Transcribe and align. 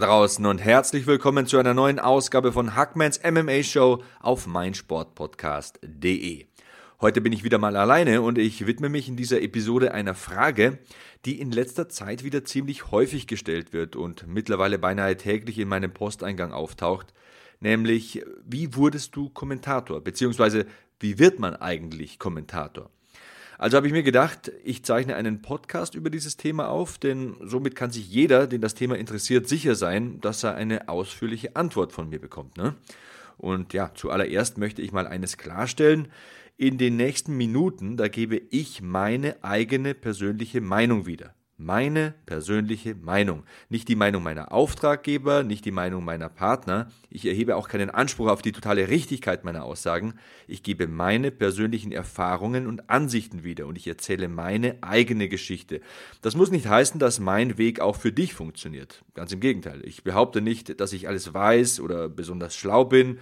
draußen 0.00 0.46
und 0.46 0.58
herzlich 0.58 1.06
willkommen 1.06 1.46
zu 1.46 1.58
einer 1.58 1.74
neuen 1.74 1.98
Ausgabe 1.98 2.52
von 2.52 2.74
Hackmans 2.74 3.20
MMA 3.22 3.62
Show 3.62 4.02
auf 4.18 4.46
meinsportpodcast.de. 4.46 6.46
Heute 7.02 7.20
bin 7.20 7.34
ich 7.34 7.44
wieder 7.44 7.58
mal 7.58 7.76
alleine 7.76 8.22
und 8.22 8.38
ich 8.38 8.66
widme 8.66 8.88
mich 8.88 9.08
in 9.08 9.16
dieser 9.16 9.42
Episode 9.42 9.92
einer 9.92 10.14
Frage, 10.14 10.78
die 11.26 11.38
in 11.38 11.52
letzter 11.52 11.90
Zeit 11.90 12.24
wieder 12.24 12.46
ziemlich 12.46 12.90
häufig 12.90 13.26
gestellt 13.26 13.74
wird 13.74 13.94
und 13.94 14.26
mittlerweile 14.26 14.78
beinahe 14.78 15.18
täglich 15.18 15.58
in 15.58 15.68
meinem 15.68 15.92
Posteingang 15.92 16.52
auftaucht, 16.52 17.12
nämlich 17.60 18.24
wie 18.42 18.74
wurdest 18.74 19.14
du 19.16 19.28
Kommentator, 19.28 20.00
beziehungsweise 20.00 20.64
wie 20.98 21.18
wird 21.18 21.38
man 21.38 21.56
eigentlich 21.56 22.18
Kommentator? 22.18 22.88
Also 23.60 23.76
habe 23.76 23.86
ich 23.86 23.92
mir 23.92 24.02
gedacht, 24.02 24.50
ich 24.64 24.86
zeichne 24.86 25.16
einen 25.16 25.42
Podcast 25.42 25.94
über 25.94 26.08
dieses 26.08 26.38
Thema 26.38 26.70
auf, 26.70 26.96
denn 26.96 27.36
somit 27.42 27.76
kann 27.76 27.90
sich 27.90 28.10
jeder, 28.10 28.46
den 28.46 28.62
das 28.62 28.74
Thema 28.74 28.96
interessiert, 28.96 29.50
sicher 29.50 29.74
sein, 29.74 30.18
dass 30.22 30.42
er 30.42 30.54
eine 30.54 30.88
ausführliche 30.88 31.56
Antwort 31.56 31.92
von 31.92 32.08
mir 32.08 32.18
bekommt. 32.18 32.56
Ne? 32.56 32.74
Und 33.36 33.74
ja, 33.74 33.90
zuallererst 33.94 34.56
möchte 34.56 34.80
ich 34.80 34.92
mal 34.92 35.06
eines 35.06 35.36
klarstellen. 35.36 36.08
In 36.56 36.78
den 36.78 36.96
nächsten 36.96 37.36
Minuten, 37.36 37.98
da 37.98 38.08
gebe 38.08 38.40
ich 38.48 38.80
meine 38.80 39.44
eigene 39.44 39.92
persönliche 39.92 40.62
Meinung 40.62 41.04
wieder. 41.04 41.34
Meine 41.62 42.14
persönliche 42.24 42.94
Meinung. 42.94 43.42
Nicht 43.68 43.88
die 43.88 43.94
Meinung 43.94 44.22
meiner 44.22 44.50
Auftraggeber, 44.50 45.42
nicht 45.42 45.66
die 45.66 45.70
Meinung 45.72 46.06
meiner 46.06 46.30
Partner. 46.30 46.90
Ich 47.10 47.26
erhebe 47.26 47.54
auch 47.54 47.68
keinen 47.68 47.90
Anspruch 47.90 48.28
auf 48.28 48.40
die 48.40 48.52
totale 48.52 48.88
Richtigkeit 48.88 49.44
meiner 49.44 49.64
Aussagen. 49.64 50.14
Ich 50.48 50.62
gebe 50.62 50.86
meine 50.86 51.30
persönlichen 51.30 51.92
Erfahrungen 51.92 52.66
und 52.66 52.88
Ansichten 52.88 53.44
wieder 53.44 53.66
und 53.66 53.76
ich 53.76 53.86
erzähle 53.86 54.28
meine 54.28 54.78
eigene 54.80 55.28
Geschichte. 55.28 55.82
Das 56.22 56.34
muss 56.34 56.50
nicht 56.50 56.66
heißen, 56.66 56.98
dass 56.98 57.20
mein 57.20 57.58
Weg 57.58 57.80
auch 57.80 57.96
für 57.96 58.10
dich 58.10 58.32
funktioniert. 58.32 59.04
Ganz 59.12 59.30
im 59.30 59.40
Gegenteil. 59.40 59.82
Ich 59.84 60.02
behaupte 60.02 60.40
nicht, 60.40 60.80
dass 60.80 60.94
ich 60.94 61.08
alles 61.08 61.34
weiß 61.34 61.80
oder 61.80 62.08
besonders 62.08 62.56
schlau 62.56 62.86
bin. 62.86 63.18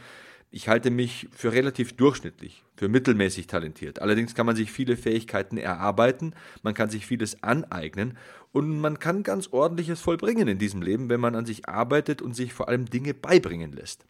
Ich 0.51 0.69
halte 0.69 0.91
mich 0.91 1.29
für 1.31 1.53
relativ 1.53 1.95
durchschnittlich, 1.95 2.65
für 2.75 2.89
mittelmäßig 2.89 3.49
talentiert. 3.49 4.01
Allerdings 4.01 4.35
kann 4.35 4.47
man 4.47 4.57
sich 4.57 4.73
viele 4.73 4.97
Fähigkeiten 4.97 5.59
erarbeiten, 5.59 6.35
man 6.63 6.73
kann 6.73 6.89
sich 6.89 7.07
vieles 7.07 7.43
aneignen 7.43 8.17
und 8.53 8.81
man 8.81 8.99
kann 8.99 9.23
ganz 9.23 9.49
ordentliches 9.53 10.01
vollbringen 10.01 10.49
in 10.49 10.59
diesem 10.59 10.81
Leben, 10.81 11.11
wenn 11.11 11.21
man 11.21 11.35
an 11.35 11.45
sich 11.45 11.69
arbeitet 11.69 12.23
und 12.23 12.35
sich 12.35 12.55
vor 12.55 12.69
allem 12.69 12.87
Dinge 12.87 13.13
beibringen 13.13 13.73
lässt. 13.73 14.07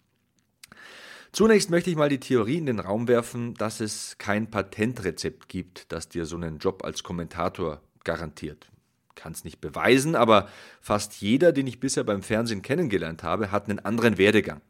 Zunächst 1.33 1.71
möchte 1.71 1.91
ich 1.91 1.97
mal 1.97 2.09
die 2.09 2.21
Theorie 2.21 2.57
in 2.57 2.67
den 2.67 2.79
Raum 2.79 3.09
werfen, 3.09 3.55
dass 3.55 3.81
es 3.81 4.17
kein 4.19 4.51
Patentrezept 4.51 5.49
gibt, 5.49 5.93
das 5.93 6.09
dir 6.09 6.25
so 6.25 6.37
einen 6.37 6.59
Job 6.59 6.85
als 6.85 7.03
Kommentator 7.03 7.83
garantiert. 8.05 8.71
Kann 9.15 9.33
es 9.33 9.45
nicht 9.45 9.61
beweisen, 9.61 10.15
aber 10.15 10.49
fast 10.81 11.21
jeder, 11.21 11.53
den 11.53 11.67
ich 11.67 11.81
bisher 11.81 12.05
beim 12.05 12.23
Fernsehen 12.23 12.63
kennengelernt 12.63 13.25
habe, 13.25 13.51
hat 13.51 13.69
einen 13.69 13.81
anderen 13.81 14.17
Werdegang. 14.17 14.63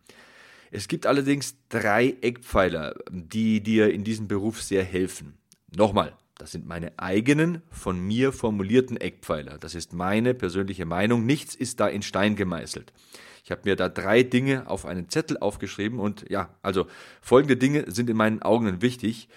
Es 0.70 0.88
gibt 0.88 1.06
allerdings 1.06 1.56
drei 1.68 2.16
Eckpfeiler, 2.20 2.94
die 3.10 3.62
dir 3.62 3.92
in 3.92 4.04
diesem 4.04 4.28
Beruf 4.28 4.62
sehr 4.62 4.84
helfen. 4.84 5.38
Nochmal, 5.74 6.16
das 6.36 6.52
sind 6.52 6.66
meine 6.66 6.98
eigenen, 6.98 7.62
von 7.70 8.00
mir 8.00 8.32
formulierten 8.32 8.96
Eckpfeiler. 8.96 9.58
Das 9.58 9.74
ist 9.74 9.92
meine 9.92 10.34
persönliche 10.34 10.86
Meinung. 10.86 11.26
Nichts 11.26 11.54
ist 11.54 11.80
da 11.80 11.88
in 11.88 12.02
Stein 12.02 12.36
gemeißelt. 12.36 12.92
Ich 13.44 13.50
habe 13.50 13.62
mir 13.64 13.76
da 13.76 13.88
drei 13.88 14.22
Dinge 14.22 14.68
auf 14.68 14.84
einen 14.84 15.08
Zettel 15.08 15.38
aufgeschrieben 15.38 15.98
und 15.98 16.28
ja, 16.28 16.54
also 16.62 16.86
folgende 17.22 17.56
Dinge 17.56 17.90
sind 17.90 18.10
in 18.10 18.16
meinen 18.16 18.42
Augen 18.42 18.82
wichtig. 18.82 19.28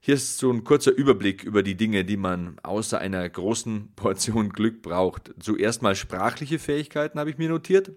Hier 0.00 0.14
ist 0.14 0.38
so 0.38 0.52
ein 0.52 0.62
kurzer 0.62 0.92
Überblick 0.92 1.42
über 1.42 1.64
die 1.64 1.76
Dinge, 1.76 2.04
die 2.04 2.16
man 2.16 2.60
außer 2.62 2.98
einer 2.98 3.28
großen 3.28 3.92
Portion 3.96 4.50
Glück 4.50 4.82
braucht. 4.82 5.34
Zuerst 5.40 5.82
mal 5.82 5.96
sprachliche 5.96 6.60
Fähigkeiten 6.60 7.18
habe 7.18 7.30
ich 7.30 7.38
mir 7.38 7.48
notiert. 7.48 7.90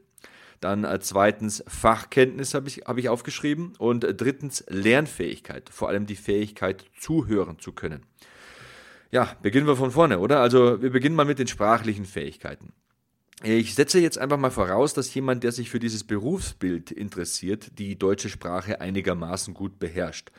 Dann 0.59 0.83
äh, 0.83 0.99
zweitens 0.99 1.63
Fachkenntnis 1.67 2.53
habe 2.53 2.67
ich, 2.67 2.81
hab 2.85 2.97
ich 2.97 3.09
aufgeschrieben. 3.09 3.73
Und 3.77 4.03
äh, 4.03 4.13
drittens 4.13 4.63
Lernfähigkeit, 4.67 5.69
vor 5.69 5.89
allem 5.89 6.05
die 6.05 6.15
Fähigkeit 6.15 6.85
zuhören 6.99 7.59
zu 7.59 7.71
können. 7.71 8.03
Ja, 9.11 9.35
beginnen 9.41 9.67
wir 9.67 9.75
von 9.75 9.91
vorne, 9.91 10.19
oder? 10.19 10.39
Also 10.41 10.81
wir 10.81 10.91
beginnen 10.91 11.15
mal 11.15 11.25
mit 11.25 11.39
den 11.39 11.47
sprachlichen 11.47 12.05
Fähigkeiten. 12.05 12.73
Ich 13.41 13.73
setze 13.73 13.99
jetzt 13.99 14.17
einfach 14.17 14.37
mal 14.37 14.51
voraus, 14.51 14.93
dass 14.93 15.13
jemand, 15.13 15.43
der 15.45 15.53
sich 15.53 15.69
für 15.69 15.79
dieses 15.79 16.03
Berufsbild 16.03 16.91
interessiert, 16.91 17.79
die 17.79 17.97
deutsche 17.97 18.29
Sprache 18.29 18.81
einigermaßen 18.81 19.53
gut 19.53 19.79
beherrscht. 19.79 20.31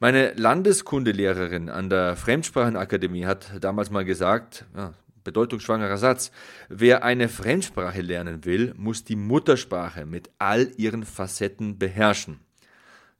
Meine 0.00 0.32
Landeskundelehrerin 0.32 1.68
an 1.68 1.90
der 1.90 2.16
Fremdsprachenakademie 2.16 3.26
hat 3.26 3.52
damals 3.60 3.90
mal 3.90 4.04
gesagt, 4.04 4.64
ja, 4.74 4.94
bedeutungsschwangerer 5.24 5.98
Satz, 5.98 6.30
wer 6.68 7.04
eine 7.04 7.28
Fremdsprache 7.28 8.02
lernen 8.02 8.44
will, 8.44 8.74
muss 8.76 9.04
die 9.04 9.16
Muttersprache 9.16 10.06
mit 10.06 10.30
all 10.38 10.70
ihren 10.76 11.04
Facetten 11.04 11.78
beherrschen 11.78 12.40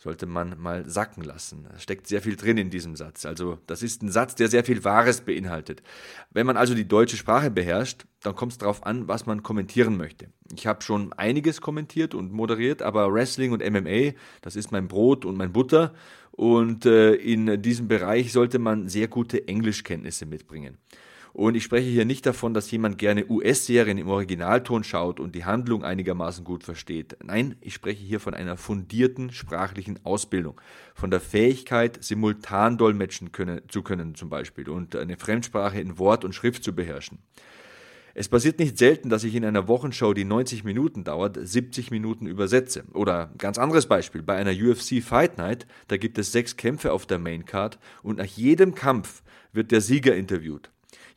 sollte 0.03 0.27
man 0.27 0.61
mal 0.61 0.89
sacken 0.91 1.23
lassen. 1.23 1.65
Da 1.71 1.79
steckt 1.79 2.09
sehr 2.09 2.21
viel 2.21 2.35
drin 2.35 2.59
in 2.59 2.71
diesem 2.71 2.97
Satz. 2.97 3.25
Also 3.25 3.59
das 3.69 3.85
ist 3.85 4.03
ein 4.03 4.11
Satz, 4.11 4.35
der 4.35 4.49
sehr 4.49 4.65
viel 4.65 4.83
Wahres 4.83 5.21
beinhaltet. 5.21 5.81
Wenn 6.33 6.45
man 6.45 6.57
also 6.57 6.75
die 6.75 6.89
deutsche 6.89 7.17
Sprache 7.17 7.53
beherrscht, 7.53 8.05
dann 8.21 8.35
kommt 8.35 8.51
es 8.51 8.59
darauf 8.59 8.85
an, 8.85 9.07
was 9.07 9.27
man 9.27 9.45
kommentieren 9.45 9.97
möchte. 9.97 10.27
Ich 10.53 10.67
habe 10.67 10.83
schon 10.83 11.13
einiges 11.13 11.61
kommentiert 11.61 12.17
und 12.17 12.33
moderiert, 12.33 12.83
aber 12.83 13.13
Wrestling 13.15 13.53
und 13.53 13.63
MMA, 13.63 14.15
das 14.41 14.57
ist 14.57 14.73
mein 14.73 14.89
Brot 14.89 15.25
und 15.25 15.37
mein 15.37 15.53
Butter. 15.53 15.95
Und 16.33 16.85
äh, 16.85 17.15
in 17.15 17.63
diesem 17.63 17.87
Bereich 17.87 18.33
sollte 18.33 18.59
man 18.59 18.89
sehr 18.89 19.07
gute 19.07 19.47
Englischkenntnisse 19.47 20.27
mitbringen. 20.27 20.79
Und 21.33 21.55
ich 21.55 21.65
spreche 21.65 21.89
hier 21.89 22.05
nicht 22.05 22.27
davon, 22.27 22.53
dass 22.53 22.71
jemand 22.71 22.99
gerne 22.99 23.27
US-Serien 23.27 23.97
im 23.97 24.09
Originalton 24.09 24.85
schaut 24.85 25.19
und 25.19 25.35
die 25.35 25.47
Handlung 25.47 25.83
einigermaßen 25.83 26.45
gut 26.45 26.63
versteht. 26.63 27.17
Nein, 27.25 27.57
ich 27.63 27.73
spreche 27.73 28.05
hier 28.05 28.21
von 28.21 28.35
einer 28.35 28.59
fundierten 28.59 29.33
sprachlichen 29.33 29.99
Ausbildung, 30.05 30.61
von 30.95 31.11
der 31.11 31.21
Fähigkeit, 31.21 32.05
simultan 32.05 32.77
dolmetschen 32.77 33.33
können, 33.33 33.63
zu 33.69 33.83
können 33.83 34.15
zum 34.15 34.29
Beispiel 34.29 34.69
und 34.69 34.95
eine 34.95 35.17
Fremdsprache 35.17 35.81
in 35.81 35.99
Wort 35.99 36.25
und 36.27 36.35
Schrift 36.35 36.65
zu 36.65 36.75
beherrschen. 36.75 37.19
Es 38.15 38.29
passiert 38.29 38.59
nicht 38.59 38.77
selten, 38.77 39.09
dass 39.09 39.25
ich 39.25 39.35
in 39.35 39.45
einer 39.47 39.69
Wochenshow, 39.69 40.13
die 40.13 40.25
90 40.25 40.65
Minuten 40.65 41.03
dauert, 41.03 41.39
70 41.41 41.91
Minuten 41.91 42.27
übersetze. 42.27 42.85
Oder 42.93 43.31
ganz 43.39 43.57
anderes 43.57 43.87
Beispiel, 43.87 44.23
bei 44.23 44.37
einer 44.37 44.53
UFC 44.53 45.03
Fight 45.03 45.39
Night, 45.39 45.67
da 45.89 45.97
gibt 45.97 46.19
es 46.19 46.31
sechs 46.31 46.59
Kämpfe 46.59 46.93
auf 46.93 47.07
der 47.07 47.19
Maincard 47.19 47.79
und 48.03 48.19
nach 48.19 48.27
jedem 48.27 48.75
Kampf 48.75 49.23
wird 49.55 49.71
der 49.71 49.81
Sieger 49.81 50.15
interviewt. 50.15 50.71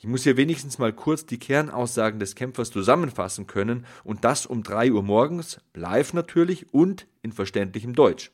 Ich 0.06 0.12
muss 0.12 0.22
hier 0.22 0.38
wenigstens 0.38 0.78
mal 0.78 0.94
kurz 0.94 1.26
die 1.26 1.40
Kernaussagen 1.40 2.20
des 2.20 2.36
Kämpfers 2.36 2.70
zusammenfassen 2.70 3.48
können 3.48 3.88
und 4.04 4.24
das 4.24 4.46
um 4.46 4.62
3 4.62 4.92
Uhr 4.92 5.02
morgens, 5.02 5.58
live 5.74 6.14
natürlich 6.14 6.72
und 6.72 7.08
in 7.24 7.32
verständlichem 7.32 7.96
Deutsch. 7.96 8.30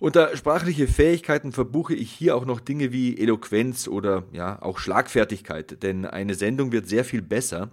Unter 0.00 0.36
sprachliche 0.36 0.88
Fähigkeiten 0.88 1.52
verbuche 1.52 1.94
ich 1.94 2.10
hier 2.10 2.34
auch 2.34 2.46
noch 2.46 2.58
Dinge 2.58 2.90
wie 2.90 3.16
Eloquenz 3.16 3.86
oder 3.86 4.24
ja, 4.32 4.60
auch 4.60 4.80
Schlagfertigkeit, 4.80 5.84
denn 5.84 6.04
eine 6.04 6.34
Sendung 6.34 6.72
wird 6.72 6.88
sehr 6.88 7.04
viel 7.04 7.22
besser, 7.22 7.70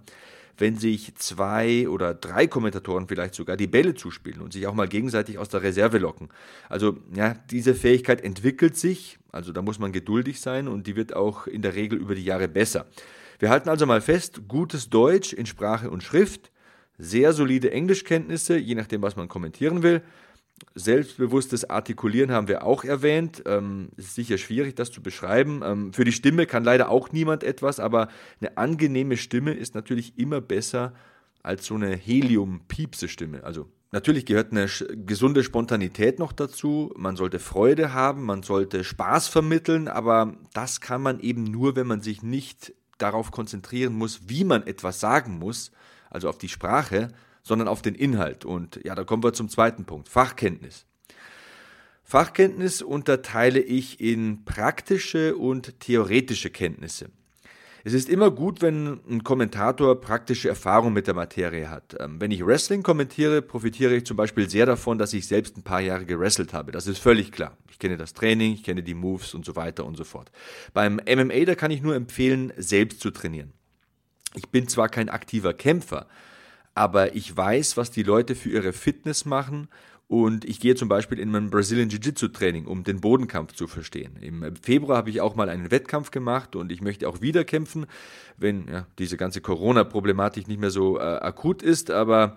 wenn 0.56 0.76
sich 0.76 1.16
zwei 1.16 1.88
oder 1.88 2.14
drei 2.14 2.46
Kommentatoren 2.46 3.08
vielleicht 3.08 3.34
sogar 3.34 3.56
die 3.56 3.66
Bälle 3.66 3.94
zuspielen 3.94 4.40
und 4.40 4.52
sich 4.52 4.68
auch 4.68 4.74
mal 4.74 4.86
gegenseitig 4.86 5.36
aus 5.36 5.48
der 5.48 5.64
Reserve 5.64 5.98
locken. 5.98 6.28
Also 6.68 6.96
ja, 7.12 7.34
diese 7.50 7.74
Fähigkeit 7.74 8.20
entwickelt 8.20 8.76
sich, 8.76 9.18
also 9.32 9.52
da 9.52 9.62
muss 9.62 9.78
man 9.78 9.92
geduldig 9.92 10.40
sein 10.40 10.68
und 10.68 10.86
die 10.86 10.94
wird 10.94 11.16
auch 11.16 11.46
in 11.46 11.62
der 11.62 11.74
Regel 11.74 11.98
über 11.98 12.14
die 12.14 12.24
Jahre 12.24 12.48
besser. 12.48 12.86
Wir 13.38 13.50
halten 13.50 13.68
also 13.68 13.86
mal 13.86 14.00
fest, 14.00 14.42
gutes 14.46 14.88
Deutsch 14.88 15.32
in 15.32 15.46
Sprache 15.46 15.90
und 15.90 16.02
Schrift, 16.02 16.52
sehr 16.98 17.32
solide 17.32 17.72
Englischkenntnisse, 17.72 18.56
je 18.56 18.76
nachdem, 18.76 19.02
was 19.02 19.16
man 19.16 19.28
kommentieren 19.28 19.82
will, 19.82 20.02
Selbstbewusstes 20.74 21.68
Artikulieren 21.68 22.30
haben 22.30 22.48
wir 22.48 22.64
auch 22.64 22.84
erwähnt. 22.84 23.42
Ähm, 23.46 23.90
ist 23.96 24.14
sicher 24.14 24.38
schwierig, 24.38 24.76
das 24.76 24.90
zu 24.90 25.02
beschreiben. 25.02 25.60
Ähm, 25.64 25.92
für 25.92 26.04
die 26.04 26.12
Stimme 26.12 26.46
kann 26.46 26.64
leider 26.64 26.88
auch 26.88 27.12
niemand 27.12 27.44
etwas, 27.44 27.80
aber 27.80 28.08
eine 28.40 28.56
angenehme 28.56 29.16
Stimme 29.16 29.52
ist 29.52 29.74
natürlich 29.74 30.18
immer 30.18 30.40
besser 30.40 30.94
als 31.42 31.66
so 31.66 31.74
eine 31.74 31.94
Helium-Piepse-Stimme. 31.96 33.44
Also 33.44 33.68
natürlich 33.92 34.26
gehört 34.26 34.50
eine 34.50 34.66
gesunde 34.66 35.44
Spontanität 35.44 36.18
noch 36.18 36.32
dazu. 36.32 36.92
Man 36.96 37.16
sollte 37.16 37.38
Freude 37.38 37.92
haben, 37.92 38.24
man 38.24 38.42
sollte 38.42 38.82
Spaß 38.82 39.28
vermitteln, 39.28 39.86
aber 39.86 40.34
das 40.52 40.80
kann 40.80 41.02
man 41.02 41.20
eben 41.20 41.44
nur, 41.44 41.76
wenn 41.76 41.86
man 41.86 42.00
sich 42.00 42.22
nicht 42.22 42.74
darauf 42.98 43.30
konzentrieren 43.30 43.94
muss, 43.94 44.28
wie 44.28 44.44
man 44.44 44.66
etwas 44.66 45.00
sagen 45.00 45.38
muss, 45.38 45.70
also 46.10 46.28
auf 46.28 46.38
die 46.38 46.48
Sprache, 46.48 47.08
sondern 47.42 47.68
auf 47.68 47.82
den 47.82 47.94
Inhalt. 47.94 48.44
Und 48.44 48.80
ja, 48.84 48.94
da 48.94 49.04
kommen 49.04 49.22
wir 49.22 49.32
zum 49.32 49.48
zweiten 49.48 49.84
Punkt, 49.84 50.08
Fachkenntnis. 50.08 50.86
Fachkenntnis 52.04 52.82
unterteile 52.82 53.60
ich 53.60 54.00
in 54.00 54.44
praktische 54.44 55.36
und 55.36 55.80
theoretische 55.80 56.50
Kenntnisse. 56.50 57.10
Es 57.84 57.94
ist 57.94 58.08
immer 58.08 58.30
gut, 58.30 58.62
wenn 58.62 59.00
ein 59.10 59.24
Kommentator 59.24 60.00
praktische 60.00 60.48
Erfahrung 60.48 60.92
mit 60.92 61.08
der 61.08 61.14
Materie 61.14 61.68
hat. 61.68 61.96
Ähm, 61.98 62.20
wenn 62.20 62.30
ich 62.30 62.46
Wrestling 62.46 62.82
kommentiere, 62.82 63.42
profitiere 63.42 63.96
ich 63.96 64.06
zum 64.06 64.16
Beispiel 64.16 64.48
sehr 64.48 64.66
davon, 64.66 64.98
dass 64.98 65.12
ich 65.12 65.26
selbst 65.26 65.56
ein 65.56 65.64
paar 65.64 65.80
Jahre 65.80 66.04
gewrestelt 66.04 66.52
habe. 66.52 66.70
Das 66.70 66.86
ist 66.86 66.98
völlig 66.98 67.32
klar. 67.32 67.56
Ich 67.70 67.80
kenne 67.80 67.96
das 67.96 68.14
Training, 68.14 68.52
ich 68.52 68.62
kenne 68.62 68.84
die 68.84 68.94
Moves 68.94 69.34
und 69.34 69.44
so 69.44 69.56
weiter 69.56 69.84
und 69.84 69.96
so 69.96 70.04
fort. 70.04 70.30
Beim 70.72 71.00
MMA, 71.06 71.44
da 71.44 71.54
kann 71.56 71.72
ich 71.72 71.82
nur 71.82 71.96
empfehlen, 71.96 72.52
selbst 72.56 73.00
zu 73.00 73.10
trainieren. 73.10 73.52
Ich 74.34 74.48
bin 74.48 74.68
zwar 74.68 74.88
kein 74.88 75.08
aktiver 75.08 75.52
Kämpfer, 75.52 76.06
aber 76.74 77.16
ich 77.16 77.36
weiß, 77.36 77.76
was 77.76 77.90
die 77.90 78.04
Leute 78.04 78.34
für 78.34 78.50
ihre 78.50 78.72
Fitness 78.72 79.24
machen 79.24 79.68
und 80.12 80.44
ich 80.44 80.60
gehe 80.60 80.74
zum 80.74 80.90
Beispiel 80.90 81.18
in 81.18 81.30
mein 81.30 81.48
Brazilian 81.48 81.88
Jiu-Jitsu 81.88 82.28
Training, 82.28 82.66
um 82.66 82.84
den 82.84 83.00
Bodenkampf 83.00 83.54
zu 83.54 83.66
verstehen. 83.66 84.18
Im 84.20 84.44
Februar 84.56 84.98
habe 84.98 85.08
ich 85.08 85.22
auch 85.22 85.36
mal 85.36 85.48
einen 85.48 85.70
Wettkampf 85.70 86.10
gemacht 86.10 86.54
und 86.54 86.70
ich 86.70 86.82
möchte 86.82 87.08
auch 87.08 87.22
wieder 87.22 87.44
kämpfen, 87.44 87.86
wenn 88.36 88.68
ja, 88.68 88.86
diese 88.98 89.16
ganze 89.16 89.40
Corona-Problematik 89.40 90.48
nicht 90.48 90.60
mehr 90.60 90.68
so 90.68 90.98
äh, 90.98 91.00
akut 91.00 91.62
ist. 91.62 91.90
Aber 91.90 92.36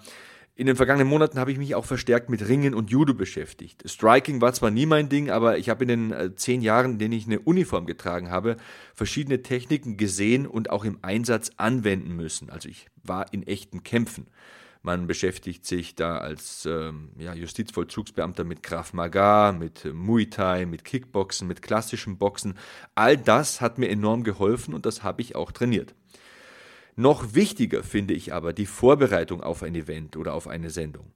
in 0.56 0.68
den 0.68 0.78
vergangenen 0.78 1.10
Monaten 1.10 1.38
habe 1.38 1.52
ich 1.52 1.58
mich 1.58 1.76
auch 1.76 1.84
verstärkt 1.84 2.30
mit 2.30 2.48
Ringen 2.48 2.74
und 2.74 2.92
Judo 2.92 3.14
beschäftigt. 3.14 3.84
Striking 3.86 4.40
war 4.40 4.54
zwar 4.54 4.72
nie 4.72 4.86
mein 4.86 5.10
Ding, 5.10 5.30
aber 5.30 5.58
ich 5.58 5.68
habe 5.68 5.84
in 5.84 5.90
den 5.90 6.12
äh, 6.14 6.34
zehn 6.34 6.62
Jahren, 6.62 6.92
in 6.92 7.00
denen 7.00 7.14
ich 7.14 7.26
eine 7.26 7.42
Uniform 7.42 7.86
getragen 7.88 8.32
habe, 8.32 8.56
verschiedene 8.94 9.42
Techniken 9.42 9.98
gesehen 9.98 10.48
und 10.48 10.70
auch 10.70 10.86
im 10.86 11.00
Einsatz 11.02 11.52
anwenden 11.58 12.16
müssen. 12.16 12.50
Also 12.50 12.70
ich 12.70 12.88
war 13.04 13.34
in 13.34 13.46
echten 13.46 13.84
Kämpfen. 13.84 14.28
Man 14.86 15.08
beschäftigt 15.08 15.66
sich 15.66 15.96
da 15.96 16.20
als 16.20 16.68
ähm, 16.68 17.10
ja, 17.18 17.34
Justizvollzugsbeamter 17.34 18.44
mit 18.44 18.62
Krav 18.62 18.94
Maga, 18.94 19.52
mit 19.52 19.92
Muay 19.92 20.30
Thai, 20.30 20.68
mit 20.68 20.86
Kickboxen, 20.86 21.48
mit 21.48 21.64
klassischem 21.64 22.20
Boxen. 22.20 22.54
All 22.94 23.18
das 23.18 23.62
hat 23.62 23.80
mir 23.80 23.90
enorm 23.90 24.24
geholfen 24.24 24.76
und 24.76 24.86
das 24.86 25.02
habe 25.02 25.24
ich 25.24 25.36
auch 25.36 25.52
trainiert. 25.52 25.96
Noch 26.96 27.34
wichtiger 27.34 27.82
finde 27.82 28.14
ich 28.14 28.32
aber 28.32 28.54
die 28.54 28.68
Vorbereitung 28.68 29.42
auf 29.42 29.64
ein 29.64 29.74
Event 29.74 30.18
oder 30.18 30.36
auf 30.36 30.48
eine 30.48 30.70
Sendung. 30.70 31.12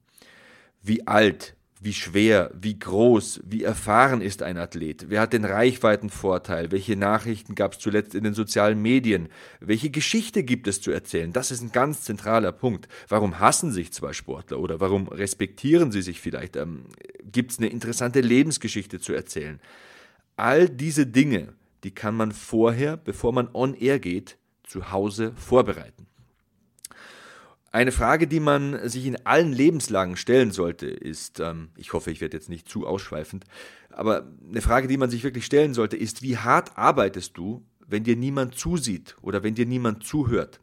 Wie 0.82 1.06
alt, 1.06 1.54
wie 1.82 1.94
schwer, 1.94 2.50
wie 2.54 2.78
groß, 2.78 3.40
wie 3.46 3.64
erfahren 3.64 4.20
ist 4.20 4.42
ein 4.42 4.58
Athlet? 4.58 5.06
Wer 5.08 5.22
hat 5.22 5.32
den 5.32 5.46
Reichweitenvorteil? 5.46 6.70
Welche 6.72 6.94
Nachrichten 6.94 7.54
gab 7.54 7.72
es 7.72 7.78
zuletzt 7.78 8.14
in 8.14 8.22
den 8.22 8.34
sozialen 8.34 8.82
Medien? 8.82 9.30
Welche 9.60 9.88
Geschichte 9.88 10.44
gibt 10.44 10.68
es 10.68 10.82
zu 10.82 10.90
erzählen? 10.90 11.32
Das 11.32 11.50
ist 11.50 11.62
ein 11.62 11.72
ganz 11.72 12.02
zentraler 12.02 12.52
Punkt. 12.52 12.86
Warum 13.08 13.40
hassen 13.40 13.72
sich 13.72 13.94
zwei 13.94 14.12
Sportler 14.12 14.60
oder 14.60 14.78
warum 14.78 15.08
respektieren 15.08 15.90
sie 15.90 16.02
sich 16.02 16.20
vielleicht? 16.20 16.56
Ähm, 16.56 16.84
gibt 17.24 17.52
es 17.52 17.58
eine 17.58 17.68
interessante 17.68 18.20
Lebensgeschichte 18.20 19.00
zu 19.00 19.14
erzählen? 19.14 19.58
All 20.36 20.68
diese 20.68 21.06
Dinge, 21.06 21.54
die 21.82 21.92
kann 21.92 22.14
man 22.14 22.32
vorher, 22.32 22.98
bevor 22.98 23.32
man 23.32 23.48
on 23.54 23.72
air 23.72 23.98
geht, 23.98 24.36
zu 24.64 24.92
Hause 24.92 25.32
vorbereiten. 25.34 26.09
Eine 27.72 27.92
Frage, 27.92 28.26
die 28.26 28.40
man 28.40 28.88
sich 28.88 29.06
in 29.06 29.24
allen 29.26 29.52
Lebenslagen 29.52 30.16
stellen 30.16 30.50
sollte, 30.50 30.86
ist, 30.86 31.38
ähm, 31.38 31.70
ich 31.76 31.92
hoffe, 31.92 32.10
ich 32.10 32.20
werde 32.20 32.36
jetzt 32.36 32.48
nicht 32.48 32.68
zu 32.68 32.84
ausschweifend, 32.84 33.44
aber 33.90 34.26
eine 34.48 34.60
Frage, 34.60 34.88
die 34.88 34.96
man 34.96 35.10
sich 35.10 35.22
wirklich 35.22 35.46
stellen 35.46 35.72
sollte, 35.72 35.96
ist, 35.96 36.22
wie 36.22 36.36
hart 36.36 36.76
arbeitest 36.76 37.36
du, 37.36 37.64
wenn 37.86 38.02
dir 38.02 38.16
niemand 38.16 38.56
zusieht 38.56 39.16
oder 39.22 39.44
wenn 39.44 39.54
dir 39.54 39.66
niemand 39.66 40.04
zuhört? 40.04 40.60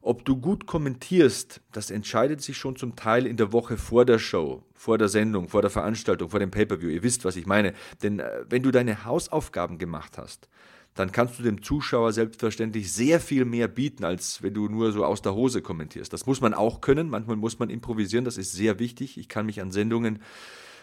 Ob 0.00 0.24
du 0.24 0.36
gut 0.36 0.66
kommentierst, 0.66 1.62
das 1.72 1.90
entscheidet 1.90 2.42
sich 2.42 2.58
schon 2.58 2.76
zum 2.76 2.94
Teil 2.94 3.26
in 3.26 3.38
der 3.38 3.52
Woche 3.52 3.78
vor 3.78 4.04
der 4.04 4.18
Show, 4.18 4.62
vor 4.74 4.98
der 4.98 5.08
Sendung, 5.08 5.48
vor 5.48 5.62
der 5.62 5.70
Veranstaltung, 5.70 6.28
vor 6.28 6.40
dem 6.40 6.50
Pay-per-view. 6.50 6.90
Ihr 6.90 7.02
wisst, 7.02 7.24
was 7.24 7.36
ich 7.36 7.46
meine. 7.46 7.72
Denn 8.02 8.18
äh, 8.18 8.44
wenn 8.48 8.62
du 8.62 8.70
deine 8.70 9.06
Hausaufgaben 9.06 9.78
gemacht 9.78 10.18
hast, 10.18 10.48
dann 10.94 11.10
kannst 11.10 11.38
du 11.38 11.42
dem 11.42 11.62
Zuschauer 11.62 12.12
selbstverständlich 12.12 12.92
sehr 12.92 13.20
viel 13.20 13.44
mehr 13.44 13.66
bieten, 13.66 14.04
als 14.04 14.42
wenn 14.42 14.54
du 14.54 14.68
nur 14.68 14.92
so 14.92 15.04
aus 15.04 15.22
der 15.22 15.34
Hose 15.34 15.60
kommentierst. 15.60 16.12
Das 16.12 16.26
muss 16.26 16.40
man 16.40 16.54
auch 16.54 16.80
können, 16.80 17.10
manchmal 17.10 17.36
muss 17.36 17.58
man 17.58 17.68
improvisieren, 17.68 18.24
das 18.24 18.38
ist 18.38 18.52
sehr 18.52 18.78
wichtig. 18.78 19.18
Ich 19.18 19.28
kann 19.28 19.46
mich 19.46 19.60
an 19.60 19.72
Sendungen 19.72 20.20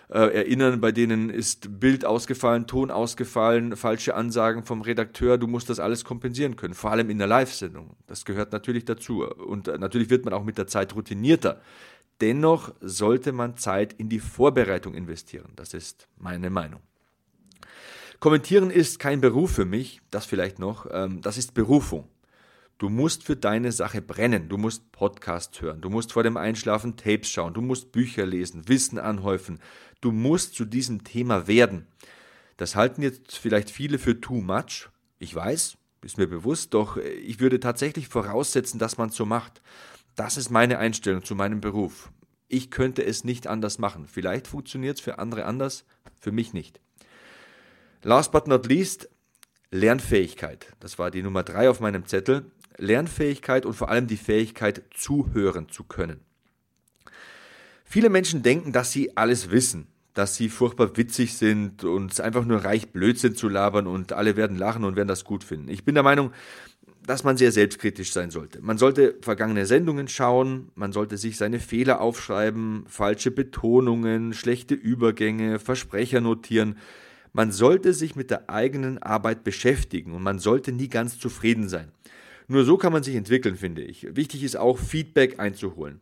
äh, 0.10 0.20
erinnern, 0.20 0.82
bei 0.82 0.92
denen 0.92 1.30
ist 1.30 1.80
Bild 1.80 2.04
ausgefallen, 2.04 2.68
Ton 2.68 2.92
ausgefallen, 2.92 3.78
falsche 3.78 4.14
Ansagen 4.14 4.66
vom 4.66 4.82
Redakteur, 4.82 5.38
du 5.38 5.48
musst 5.48 5.70
das 5.70 5.80
alles 5.80 6.04
kompensieren 6.04 6.58
können, 6.58 6.74
vor 6.74 6.92
allem 6.92 7.10
in 7.10 7.18
der 7.18 7.28
Live-Sendung. 7.28 7.96
Das 8.08 8.26
gehört 8.26 8.52
natürlich 8.52 8.84
dazu 8.84 9.24
und 9.24 9.70
äh, 9.70 9.78
natürlich 9.78 10.10
wird 10.10 10.26
man 10.26 10.34
auch 10.34 10.44
mit 10.44 10.58
der 10.58 10.68
Zeit 10.68 10.94
routinierter. 10.94 11.62
Dennoch 12.20 12.74
sollte 12.82 13.32
man 13.32 13.56
Zeit 13.56 13.94
in 13.94 14.10
die 14.10 14.20
Vorbereitung 14.20 14.94
investieren. 14.94 15.54
Das 15.56 15.74
ist 15.74 16.10
meine 16.18 16.50
Meinung. 16.50 16.82
Kommentieren 18.22 18.70
ist 18.70 19.00
kein 19.00 19.20
Beruf 19.20 19.52
für 19.52 19.66
mich, 19.66 20.00
das 20.12 20.28
vielleicht 20.28 20.60
noch, 20.60 20.86
ähm, 20.92 21.22
das 21.24 21.40
ist 21.40 21.56
Berufung. 21.56 22.08
Du 22.78 22.88
musst 22.88 23.24
für 23.24 23.36
deine 23.36 23.72
Sache 23.72 24.00
brennen, 24.00 24.48
du 24.48 24.60
musst 24.60 24.92
Podcasts 24.92 25.60
hören, 25.60 25.82
du 25.82 25.90
musst 25.90 26.14
vor 26.14 26.22
dem 26.22 26.38
Einschlafen 26.38 26.98
Tapes 26.98 27.32
schauen, 27.32 27.56
du 27.56 27.62
musst 27.62 27.92
Bücher 27.92 28.28
lesen, 28.28 28.68
Wissen 28.68 29.00
anhäufen, 29.00 29.60
du 30.02 30.12
musst 30.12 30.54
zu 30.54 30.66
diesem 30.66 31.04
Thema 31.04 31.48
werden. 31.48 31.88
Das 32.58 32.76
halten 32.76 33.02
jetzt 33.02 33.40
vielleicht 33.40 33.72
viele 33.72 33.98
für 33.98 34.22
too 34.22 34.40
much, 34.40 34.90
ich 35.18 35.34
weiß, 35.34 35.78
ist 36.04 36.20
mir 36.20 36.28
bewusst, 36.28 36.76
doch 36.76 36.98
ich 36.98 37.40
würde 37.40 37.60
tatsächlich 37.60 38.08
voraussetzen, 38.08 38.78
dass 38.78 39.00
man 39.00 39.10
es 39.10 39.16
so 39.16 39.26
macht. 39.26 39.64
Das 40.14 40.38
ist 40.38 40.52
meine 40.52 40.78
Einstellung 40.78 41.24
zu 41.24 41.34
meinem 41.34 41.60
Beruf. 41.60 42.12
Ich 42.48 42.70
könnte 42.70 43.04
es 43.04 43.24
nicht 43.24 43.48
anders 43.48 43.80
machen. 43.80 44.06
Vielleicht 44.06 44.46
funktioniert 44.46 45.00
es 45.00 45.04
für 45.04 45.18
andere 45.18 45.46
anders, 45.46 45.86
für 46.20 46.32
mich 46.32 46.54
nicht. 46.54 46.80
Last 48.04 48.32
but 48.32 48.48
not 48.48 48.66
least, 48.66 49.10
Lernfähigkeit. 49.70 50.68
Das 50.80 50.98
war 51.00 51.12
die 51.12 51.22
Nummer 51.22 51.44
drei 51.44 51.70
auf 51.70 51.80
meinem 51.80 52.06
Zettel. 52.06 52.46
Lernfähigkeit 52.78 53.66
und 53.66 53.74
vor 53.74 53.90
allem 53.90 54.08
die 54.08 54.18
Fähigkeit, 54.18 54.84
zuhören 54.94 55.70
zu 55.70 55.84
können. 55.84 56.20
Viele 57.86 58.10
Menschen 58.10 58.42
denken, 58.42 58.72
dass 58.72 58.92
sie 58.92 59.18
alles 59.18 59.52
wissen, 59.52 59.88
dass 60.14 60.36
sie 60.36 60.50
furchtbar 60.50 60.96
witzig 60.98 61.34
sind 61.36 61.84
und 61.84 62.12
es 62.12 62.20
einfach 62.20 62.46
nur 62.46 62.64
reich 62.64 62.90
Blödsinn 62.92 63.36
zu 63.36 63.50
labern 63.50 63.86
und 63.86 64.14
alle 64.14 64.36
werden 64.36 64.58
lachen 64.58 64.84
und 64.84 64.96
werden 64.96 65.08
das 65.08 65.24
gut 65.24 65.44
finden. 65.44 65.70
Ich 65.70 65.84
bin 65.84 65.96
der 65.96 66.04
Meinung, 66.04 66.32
dass 67.06 67.24
man 67.24 67.38
sehr 67.38 67.52
selbstkritisch 67.52 68.12
sein 68.12 68.32
sollte. 68.32 68.62
Man 68.62 68.78
sollte 68.78 69.16
vergangene 69.22 69.66
Sendungen 69.66 70.08
schauen, 70.08 70.72
man 70.76 70.92
sollte 70.92 71.18
sich 71.18 71.38
seine 71.38 71.60
Fehler 71.60 72.02
aufschreiben, 72.02 72.86
falsche 72.88 73.32
Betonungen, 73.32 74.34
schlechte 74.34 74.74
Übergänge, 74.74 75.60
Versprecher 75.60 76.22
notieren. 76.22 76.78
Man 77.34 77.52
sollte 77.52 77.94
sich 77.94 78.16
mit 78.16 78.30
der 78.30 78.50
eigenen 78.50 78.98
Arbeit 79.02 79.44
beschäftigen 79.44 80.14
und 80.14 80.24
man 80.24 80.40
sollte 80.40 80.72
nie 80.72 80.90
ganz 80.90 81.18
zufrieden 81.18 81.70
sein. 81.70 81.92
Nur 82.48 82.66
so 82.66 82.78
kann 82.78 82.92
man 82.92 83.04
sich 83.04 83.16
entwickeln, 83.16 83.56
finde 83.56 83.82
ich. 83.82 84.06
Wichtig 84.16 84.44
ist 84.44 84.58
auch, 84.58 84.78
Feedback 84.78 85.40
einzuholen. 85.40 86.02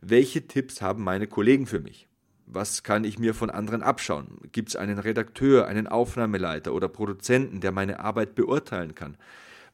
Welche 0.00 0.46
Tipps 0.46 0.80
haben 0.80 1.02
meine 1.02 1.26
Kollegen 1.26 1.66
für 1.66 1.80
mich? 1.80 2.06
Was 2.46 2.84
kann 2.84 3.02
ich 3.02 3.18
mir 3.18 3.34
von 3.34 3.50
anderen 3.50 3.82
abschauen? 3.82 4.38
Gibt 4.52 4.70
es 4.70 4.76
einen 4.76 5.00
Redakteur, 5.00 5.66
einen 5.66 5.88
Aufnahmeleiter 5.88 6.72
oder 6.72 6.88
Produzenten, 6.88 7.60
der 7.60 7.72
meine 7.72 7.98
Arbeit 7.98 8.36
beurteilen 8.36 8.94
kann? 8.94 9.16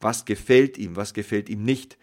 Was 0.00 0.25
gefällt 0.25 0.78
ihm, 0.78 0.96
was 0.96 1.12
gefällt 1.12 1.50
ihm 1.50 1.62
nicht? 1.62 1.99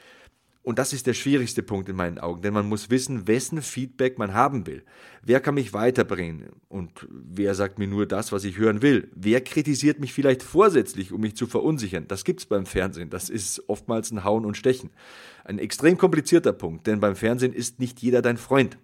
Und 0.64 0.78
das 0.78 0.94
ist 0.94 1.08
der 1.08 1.16
schwierigste 1.16 1.64
Punkt 1.64 1.90
in 1.90 1.96
meinen 1.96 2.20
Augen, 2.20 2.44
denn 2.44 2.54
man 2.54 2.70
muss 2.70 2.92
wissen, 2.92 3.28
wessen 3.28 3.64
Feedback 3.64 4.20
man 4.20 4.34
haben 4.34 4.68
will. 4.68 4.84
Wer 5.24 5.40
kann 5.40 5.56
mich 5.56 5.74
weiterbringen 5.74 6.50
und 6.70 7.08
wer 7.10 7.56
sagt 7.56 7.80
mir 7.80 7.88
nur 7.88 8.06
das, 8.06 8.32
was 8.32 8.44
ich 8.44 8.58
hören 8.58 8.84
will? 8.84 9.10
Wer 9.16 9.42
kritisiert 9.42 10.00
mich 10.00 10.14
vielleicht 10.14 10.44
vorsätzlich, 10.44 11.12
um 11.12 11.22
mich 11.22 11.36
zu 11.36 11.48
verunsichern? 11.48 12.08
Das 12.08 12.24
gibt's 12.24 12.46
beim 12.46 12.68
Fernsehen. 12.68 13.10
Das 13.10 13.30
ist 13.30 13.64
oftmals 13.68 14.12
ein 14.12 14.24
Hauen 14.24 14.46
und 14.46 14.56
Stechen. 14.56 14.92
Ein 15.44 15.58
extrem 15.58 15.98
komplizierter 15.98 16.54
Punkt, 16.54 16.86
denn 16.86 17.00
beim 17.00 17.16
Fernsehen 17.16 17.54
ist 17.54 17.80
nicht 17.80 18.00
jeder 18.00 18.22
dein 18.22 18.38
Freund 18.38 18.78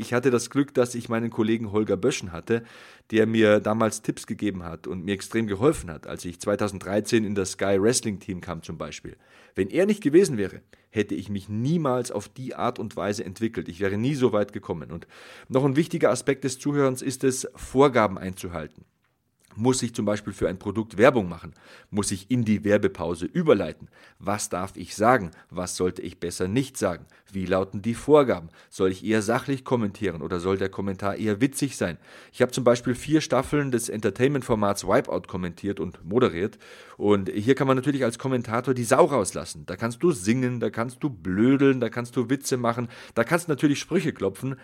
ich 0.00 0.14
hatte 0.14 0.30
das 0.30 0.50
Glück, 0.50 0.72
dass 0.74 0.94
ich 0.94 1.08
meinen 1.08 1.30
Kollegen 1.30 1.72
Holger 1.72 1.96
Böschen 1.96 2.32
hatte, 2.32 2.62
der 3.10 3.26
mir 3.26 3.60
damals 3.60 4.02
Tipps 4.02 4.26
gegeben 4.26 4.62
hat 4.62 4.86
und 4.86 5.04
mir 5.04 5.14
extrem 5.14 5.46
geholfen 5.46 5.90
hat, 5.90 6.06
als 6.06 6.24
ich 6.24 6.40
2013 6.40 7.24
in 7.24 7.34
das 7.34 7.52
Sky 7.52 7.80
Wrestling 7.80 8.20
Team 8.20 8.40
kam 8.40 8.62
zum 8.62 8.78
Beispiel. 8.78 9.16
Wenn 9.54 9.68
er 9.68 9.86
nicht 9.86 10.02
gewesen 10.02 10.36
wäre, 10.36 10.62
hätte 10.90 11.14
ich 11.14 11.28
mich 11.28 11.48
niemals 11.48 12.10
auf 12.10 12.28
die 12.28 12.54
Art 12.54 12.78
und 12.78 12.96
Weise 12.96 13.24
entwickelt. 13.24 13.68
Ich 13.68 13.80
wäre 13.80 13.96
nie 13.96 14.14
so 14.14 14.32
weit 14.32 14.52
gekommen. 14.52 14.90
Und 14.90 15.06
noch 15.48 15.64
ein 15.64 15.76
wichtiger 15.76 16.10
Aspekt 16.10 16.44
des 16.44 16.58
Zuhörens 16.58 17.02
ist 17.02 17.24
es, 17.24 17.48
Vorgaben 17.54 18.18
einzuhalten. 18.18 18.84
Muss 19.56 19.82
ich 19.82 19.94
zum 19.94 20.04
Beispiel 20.04 20.32
für 20.32 20.48
ein 20.48 20.60
Produkt 20.60 20.96
Werbung 20.96 21.28
machen? 21.28 21.54
Muss 21.90 22.12
ich 22.12 22.30
in 22.30 22.44
die 22.44 22.62
Werbepause 22.62 23.26
überleiten? 23.26 23.88
Was 24.20 24.48
darf 24.48 24.76
ich 24.76 24.94
sagen? 24.94 25.32
Was 25.50 25.76
sollte 25.76 26.02
ich 26.02 26.20
besser 26.20 26.46
nicht 26.46 26.76
sagen? 26.76 27.04
Wie 27.32 27.46
lauten 27.46 27.82
die 27.82 27.94
Vorgaben? 27.94 28.50
Soll 28.68 28.92
ich 28.92 29.04
eher 29.04 29.22
sachlich 29.22 29.64
kommentieren 29.64 30.22
oder 30.22 30.38
soll 30.38 30.56
der 30.56 30.68
Kommentar 30.68 31.16
eher 31.16 31.40
witzig 31.40 31.76
sein? 31.76 31.98
Ich 32.32 32.42
habe 32.42 32.52
zum 32.52 32.62
Beispiel 32.62 32.94
vier 32.94 33.20
Staffeln 33.20 33.72
des 33.72 33.88
Entertainment-Formats 33.88 34.86
Wipeout 34.86 35.22
kommentiert 35.26 35.80
und 35.80 36.04
moderiert. 36.04 36.58
Und 36.96 37.28
hier 37.28 37.56
kann 37.56 37.66
man 37.66 37.76
natürlich 37.76 38.04
als 38.04 38.18
Kommentator 38.18 38.72
die 38.72 38.84
Sau 38.84 39.04
rauslassen. 39.04 39.64
Da 39.66 39.74
kannst 39.74 40.00
du 40.02 40.12
singen, 40.12 40.60
da 40.60 40.70
kannst 40.70 41.02
du 41.02 41.10
blödeln, 41.10 41.80
da 41.80 41.88
kannst 41.88 42.14
du 42.14 42.30
Witze 42.30 42.56
machen, 42.56 42.88
da 43.14 43.24
kannst 43.24 43.48
du 43.48 43.52
natürlich 43.52 43.80
Sprüche 43.80 44.12
klopfen. 44.12 44.56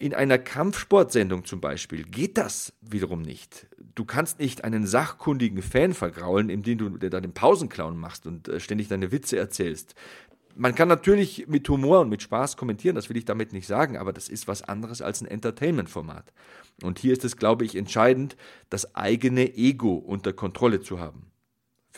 In 0.00 0.14
einer 0.14 0.38
Kampfsportsendung 0.38 1.44
zum 1.44 1.60
Beispiel 1.60 2.04
geht 2.04 2.38
das 2.38 2.72
wiederum 2.80 3.20
nicht. 3.20 3.66
Du 3.94 4.06
kannst 4.06 4.38
nicht 4.38 4.64
einen 4.64 4.86
sachkundigen 4.86 5.60
Fan 5.60 5.92
vergraulen, 5.92 6.48
indem 6.48 6.78
du 6.78 6.88
da 6.96 7.20
den 7.20 7.34
Pausenclown 7.34 7.98
machst 7.98 8.26
und 8.26 8.48
äh, 8.48 8.60
ständig 8.60 8.88
deine 8.88 9.12
Witze 9.12 9.36
erzählst. 9.36 9.94
Man 10.56 10.74
kann 10.74 10.88
natürlich 10.88 11.48
mit 11.48 11.68
Humor 11.68 12.00
und 12.00 12.08
mit 12.08 12.22
Spaß 12.22 12.56
kommentieren, 12.56 12.96
das 12.96 13.10
will 13.10 13.18
ich 13.18 13.26
damit 13.26 13.52
nicht 13.52 13.66
sagen, 13.66 13.98
aber 13.98 14.14
das 14.14 14.30
ist 14.30 14.48
was 14.48 14.62
anderes 14.62 15.02
als 15.02 15.20
ein 15.20 15.26
Entertainment-Format. 15.26 16.32
Und 16.82 16.98
hier 16.98 17.12
ist 17.12 17.26
es, 17.26 17.36
glaube 17.36 17.66
ich, 17.66 17.76
entscheidend, 17.76 18.38
das 18.70 18.94
eigene 18.94 19.54
Ego 19.54 19.96
unter 19.96 20.32
Kontrolle 20.32 20.80
zu 20.80 20.98
haben. 20.98 21.29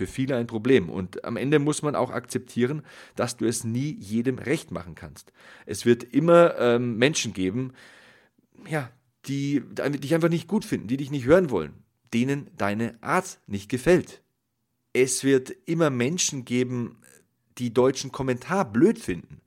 Für 0.02 0.08
viele 0.08 0.36
ein 0.36 0.48
Problem. 0.48 0.90
Und 0.90 1.24
am 1.24 1.36
Ende 1.36 1.60
muss 1.60 1.82
man 1.82 1.94
auch 1.94 2.10
akzeptieren, 2.10 2.82
dass 3.14 3.36
du 3.36 3.46
es 3.46 3.62
nie 3.62 3.96
jedem 4.00 4.40
recht 4.40 4.72
machen 4.72 4.96
kannst. 4.96 5.32
Es 5.64 5.86
wird 5.86 6.02
immer 6.02 6.58
ähm, 6.58 6.96
Menschen 6.96 7.32
geben, 7.32 7.72
ja, 8.68 8.90
die 9.26 9.62
dich 10.00 10.12
einfach 10.12 10.28
nicht 10.28 10.48
gut 10.48 10.64
finden, 10.64 10.88
die 10.88 10.96
dich 10.96 11.12
nicht 11.12 11.24
hören 11.24 11.50
wollen, 11.50 11.84
denen 12.12 12.50
deine 12.56 13.00
Art 13.00 13.38
nicht 13.46 13.68
gefällt. 13.68 14.22
Es 14.92 15.22
wird 15.22 15.50
immer 15.66 15.88
Menschen 15.88 16.44
geben, 16.44 16.98
die 17.58 17.72
deutschen 17.72 18.10
Kommentar 18.10 18.72
blöd 18.72 18.98
finden. 18.98 19.40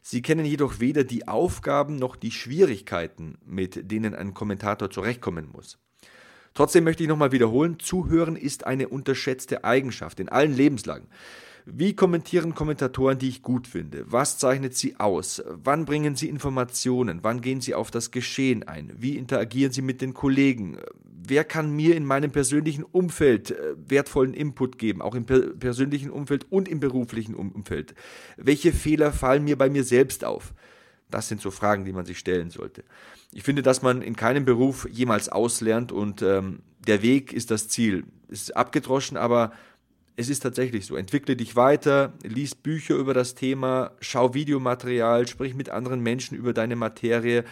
Sie 0.00 0.22
kennen 0.22 0.44
jedoch 0.44 0.78
weder 0.78 1.02
die 1.02 1.26
Aufgaben 1.26 1.96
noch 1.96 2.14
die 2.14 2.30
Schwierigkeiten, 2.30 3.36
mit 3.44 3.90
denen 3.90 4.14
ein 4.14 4.32
Kommentator 4.32 4.90
zurechtkommen 4.90 5.48
muss. 5.52 5.80
Trotzdem 6.54 6.84
möchte 6.84 7.02
ich 7.02 7.08
nochmal 7.08 7.32
wiederholen, 7.32 7.78
Zuhören 7.78 8.36
ist 8.36 8.66
eine 8.66 8.88
unterschätzte 8.88 9.64
Eigenschaft 9.64 10.20
in 10.20 10.28
allen 10.28 10.54
Lebenslagen. 10.54 11.08
Wie 11.64 11.94
kommentieren 11.94 12.56
Kommentatoren, 12.56 13.18
die 13.18 13.28
ich 13.28 13.42
gut 13.42 13.68
finde? 13.68 14.04
Was 14.08 14.38
zeichnet 14.38 14.74
sie 14.74 14.98
aus? 14.98 15.42
Wann 15.46 15.84
bringen 15.84 16.16
sie 16.16 16.28
Informationen? 16.28 17.20
Wann 17.22 17.40
gehen 17.40 17.60
sie 17.60 17.74
auf 17.74 17.92
das 17.92 18.10
Geschehen 18.10 18.64
ein? 18.64 18.92
Wie 18.96 19.16
interagieren 19.16 19.72
sie 19.72 19.82
mit 19.82 20.00
den 20.00 20.12
Kollegen? 20.12 20.78
Wer 21.04 21.44
kann 21.44 21.70
mir 21.70 21.94
in 21.94 22.04
meinem 22.04 22.32
persönlichen 22.32 22.82
Umfeld 22.82 23.52
äh, 23.52 23.74
wertvollen 23.86 24.34
Input 24.34 24.76
geben, 24.76 25.00
auch 25.00 25.14
im 25.14 25.24
persönlichen 25.24 26.10
Umfeld 26.10 26.46
und 26.50 26.68
im 26.68 26.80
beruflichen 26.80 27.36
Umfeld? 27.36 27.94
Welche 28.36 28.72
Fehler 28.72 29.12
fallen 29.12 29.44
mir 29.44 29.56
bei 29.56 29.70
mir 29.70 29.84
selbst 29.84 30.24
auf? 30.24 30.52
Das 31.12 31.28
sind 31.28 31.40
so 31.40 31.50
Fragen, 31.50 31.84
die 31.84 31.92
man 31.92 32.06
sich 32.06 32.18
stellen 32.18 32.50
sollte. 32.50 32.82
Ich 33.32 33.44
finde, 33.44 33.62
dass 33.62 33.82
man 33.82 34.02
in 34.02 34.16
keinem 34.16 34.44
Beruf 34.44 34.88
jemals 34.90 35.28
auslernt 35.28 35.92
und 35.92 36.22
ähm, 36.22 36.60
der 36.86 37.02
Weg 37.02 37.32
ist 37.32 37.50
das 37.50 37.68
Ziel. 37.68 38.04
Es 38.28 38.42
ist 38.42 38.56
abgedroschen, 38.56 39.16
aber 39.16 39.52
es 40.16 40.28
ist 40.28 40.40
tatsächlich 40.40 40.86
so. 40.86 40.96
Entwickle 40.96 41.36
dich 41.36 41.56
weiter, 41.56 42.12
lies 42.22 42.54
Bücher 42.54 42.96
über 42.96 43.14
das 43.14 43.34
Thema, 43.34 43.92
schau 44.00 44.34
Videomaterial, 44.34 45.26
sprich 45.28 45.54
mit 45.54 45.70
anderen 45.70 46.00
Menschen 46.00 46.36
über 46.36 46.52
deine 46.52 46.76
Materie, 46.76 47.44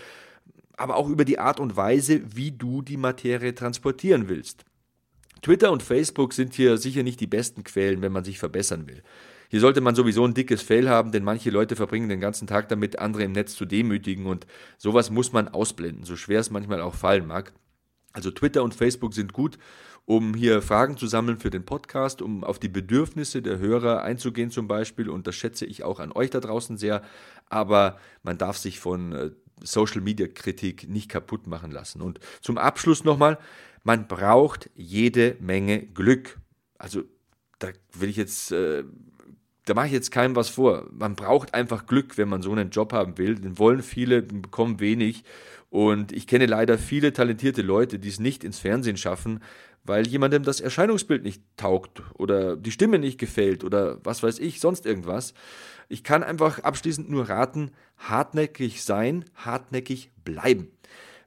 aber 0.77 0.97
auch 0.97 1.09
über 1.09 1.25
die 1.25 1.39
Art 1.39 1.61
und 1.61 1.77
Weise, 1.77 2.23
wie 2.35 2.53
du 2.53 2.83
die 2.83 2.97
Materie 2.97 3.55
transportieren 3.55 4.29
willst. 4.29 4.65
Twitter 5.43 5.73
und 5.73 5.83
Facebook 5.83 6.35
sind 6.35 6.55
hier 6.55 6.77
sicher 6.77 7.03
nicht 7.03 7.21
die 7.21 7.27
besten 7.27 7.65
Quellen, 7.65 8.03
wenn 8.03 8.13
man 8.13 8.25
sich 8.25 8.39
verbessern 8.39 8.87
will. 8.87 9.03
Hier 9.51 9.61
sollte 9.61 9.81
man 9.81 9.97
sowieso 9.97 10.25
ein 10.25 10.33
dickes 10.33 10.63
Fell 10.63 10.89
haben, 10.89 11.11
denn 11.11 11.25
manche 11.25 11.51
Leute 11.51 11.75
verbringen 11.75 12.09
den 12.09 12.21
ganzen 12.21 12.47
Tag 12.47 12.69
damit, 12.69 13.01
andere 13.01 13.25
im 13.25 13.33
Netz 13.33 13.57
zu 13.57 13.67
demütigen 13.67 14.27
und 14.27 14.47
sowas 14.79 15.11
muss 15.11 15.33
man 15.33 15.49
ausblenden, 15.49 16.05
so 16.05 16.15
schwer 16.15 16.39
es 16.39 16.51
manchmal 16.51 16.81
auch 16.81 16.95
fallen 16.95 17.27
mag. 17.27 17.53
Also 18.13 18.31
Twitter 18.31 18.63
und 18.63 18.75
Facebook 18.75 19.13
sind 19.13 19.33
gut, 19.33 19.59
um 20.05 20.35
hier 20.35 20.63
Fragen 20.63 20.97
zu 20.97 21.09
sammeln 21.09 21.39
für 21.39 21.51
den 21.51 21.65
Podcast, 21.65 22.23
um 22.23 22.45
auf 22.45 22.61
die 22.61 22.69
Bedürfnisse 22.69 23.43
der 23.43 23.59
Hörer 23.59 24.03
einzugehen 24.03 24.51
zum 24.51 24.69
Beispiel. 24.69 25.09
Und 25.09 25.27
das 25.27 25.35
schätze 25.35 25.67
ich 25.67 25.85
auch 25.85 26.01
an 26.01 26.13
euch 26.13 26.31
da 26.31 26.41
draußen 26.41 26.77
sehr. 26.79 27.03
Aber 27.47 27.99
man 28.23 28.39
darf 28.39 28.57
sich 28.57 28.81
von 28.81 29.13
äh, 29.13 29.31
Social-Media-Kritik 29.63 30.89
nicht 30.89 31.09
kaputt 31.09 31.47
machen 31.47 31.71
lassen. 31.71 32.03
Und 32.03 32.19
zum 32.41 32.59
Abschluss 32.59 33.05
nochmal, 33.05 33.39
man 33.85 34.09
braucht 34.09 34.71
jede 34.75 35.37
Menge 35.41 35.87
Glück. 35.87 36.39
Also 36.79 37.05
da 37.61 37.69
will 37.93 38.09
ich 38.09 38.17
jetzt 38.17 38.53
äh, 38.53 38.85
da 39.67 39.75
mache 39.75 39.87
ich 39.87 39.93
jetzt 39.93 40.11
keinem 40.11 40.37
was 40.37 40.49
vor. 40.49 40.87
Man 40.93 41.15
braucht 41.15 41.55
einfach 41.55 41.87
Glück, 41.87 42.17
wenn 42.19 42.29
man 42.29 42.43
so 42.43 42.53
einen 42.53 42.71
Job 42.71 42.93
haben 42.93 43.19
will. 43.19 43.35
Den 43.35 43.59
wollen 43.59 43.83
viele, 43.83 44.23
bekommen 44.23 44.81
wenig. 44.81 45.25
Und 45.69 46.13
ich 46.13 46.27
kenne 46.27 46.47
leider 46.47 46.79
viele 46.79 47.13
talentierte 47.13 47.63
Leute, 47.63 47.99
die 47.99 48.09
es 48.09 48.19
nicht 48.19 48.43
ins 48.43 48.59
Fernsehen 48.59 48.97
schaffen, 48.97 49.41
weil 49.85 50.07
jemandem 50.07 50.43
das 50.43 50.61
Erscheinungsbild 50.61 51.23
nicht 51.23 51.43
taugt 51.57 52.03
oder 52.15 52.57
die 52.57 52.73
Stimme 52.73 52.99
nicht 52.99 53.19
gefällt 53.19 53.65
oder 53.65 53.99
was 54.05 54.23
weiß 54.23 54.39
ich, 54.41 54.61
sonst 54.61 54.85
irgendwas. 54.85 55.35
Ich 55.89 56.05
kann 56.05 56.23
einfach 56.23 56.61
abschließend 56.61 57.09
nur 57.11 57.29
raten, 57.29 57.71
hartnäckig 57.97 58.83
sein, 58.83 59.25
hartnäckig 59.35 60.11
bleiben. 60.25 60.71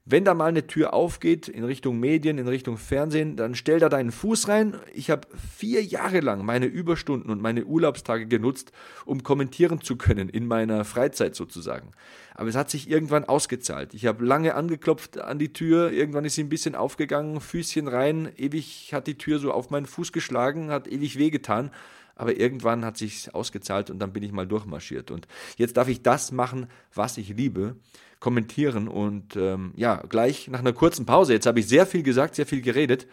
Wenn 0.06 0.26
da 0.26 0.34
mal 0.34 0.48
eine 0.48 0.68
Tür 0.68 0.94
aufgeht 0.94 1.48
in 1.48 1.64
Richtung 1.64 1.98
Medien, 1.98 2.38
in 2.38 2.50
Richtung 2.50 2.76
Fernsehen, 2.78 3.38
dann 3.38 3.56
stell 3.56 3.80
da 3.80 3.88
deinen 3.88 4.12
Fuß 4.12 4.50
rein. 4.50 4.76
Ich 4.94 5.10
habe 5.10 5.26
vier 5.58 5.82
Jahre 5.82 6.20
lang 6.20 6.44
meine 6.44 6.66
Überstunden 6.66 7.32
und 7.32 7.42
meine 7.42 7.64
Urlaubstage 7.64 8.28
genutzt, 8.28 8.74
um 9.06 9.24
kommentieren 9.24 9.80
zu 9.80 9.96
können 9.96 10.28
in 10.28 10.46
meiner 10.46 10.84
Freizeit 10.84 11.36
sozusagen. 11.36 11.92
Aber 12.36 12.50
es 12.50 12.56
hat 12.56 12.70
sich 12.70 12.90
irgendwann 12.90 13.24
ausgezahlt. 13.24 13.94
Ich 13.94 14.06
habe 14.06 14.26
lange 14.26 14.56
angeklopft 14.56 15.20
an 15.20 15.40
die 15.40 15.54
Tür, 15.54 15.94
irgendwann 15.94 16.26
ist 16.26 16.36
sie 16.36 16.44
ein 16.44 16.50
bisschen 16.50 16.76
aufgegangen, 16.76 17.40
Füßchen 17.40 17.88
rein, 17.88 18.30
ewig 18.36 18.94
hat 18.94 19.08
die 19.08 19.18
Tür 19.18 19.40
so 19.40 19.54
auf 19.54 19.70
meinen 19.70 19.86
Fuß 19.86 20.12
geschlagen, 20.12 20.70
hat 20.70 20.90
ewig 20.90 21.18
wehgetan 21.18 21.72
aber 22.16 22.38
irgendwann 22.38 22.86
hat 22.86 22.98
sich 22.98 23.34
ausgezahlt 23.34 23.90
und 23.90 24.00
dann 24.00 24.14
bin 24.14 24.24
ich 24.24 24.32
mal 24.32 24.48
durchmarschiert. 24.48 25.12
Und 25.12 25.28
jetzt 25.58 25.78
darf 25.78 25.88
ich 25.88 26.02
das 26.02 26.32
machen, 26.32 26.68
was 26.94 27.18
ich 27.18 27.30
liebe 27.30 27.76
kommentieren. 28.20 28.88
Und 28.88 29.36
ähm, 29.36 29.74
ja, 29.76 29.98
gleich 30.08 30.48
nach 30.48 30.60
einer 30.60 30.74
kurzen 30.74 31.06
Pause, 31.06 31.34
jetzt 31.34 31.46
habe 31.46 31.60
ich 31.60 31.68
sehr 31.68 31.86
viel 31.86 32.04
gesagt, 32.04 32.36
sehr 32.36 32.46
viel 32.46 32.62
geredet. 32.62 33.08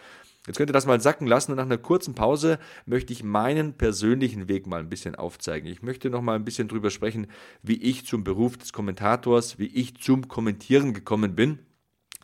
Jetzt 0.47 0.57
könnt 0.57 0.71
ihr 0.71 0.75
das 0.75 0.87
mal 0.87 1.01
sacken 1.01 1.27
lassen 1.27 1.53
und 1.53 1.59
nach 1.59 1.65
einer 1.65 1.79
kurzen 1.79 2.15
Pause 2.15 2.59
möchte 2.87 3.13
ich 3.13 3.23
meinen 3.23 3.75
persönlichen 3.75 4.49
Weg 4.49 4.67
mal 4.67 4.81
ein 4.81 4.89
bisschen 4.89 5.15
aufzeigen. 5.15 5.71
Ich 5.71 5.83
möchte 5.83 6.09
noch 6.09 6.23
mal 6.23 6.35
ein 6.35 6.45
bisschen 6.45 6.69
drüber 6.69 6.91
sprechen, 6.91 7.27
wie 7.63 7.77
ich 7.83 8.07
zum 8.07 8.25
Beruf 8.25 8.57
des 8.57 8.73
Kommentators, 8.73 9.59
wie 9.59 9.67
ich 9.67 10.01
zum 10.01 10.29
Kommentieren 10.29 10.95
gekommen 10.95 11.35
bin. 11.35 11.59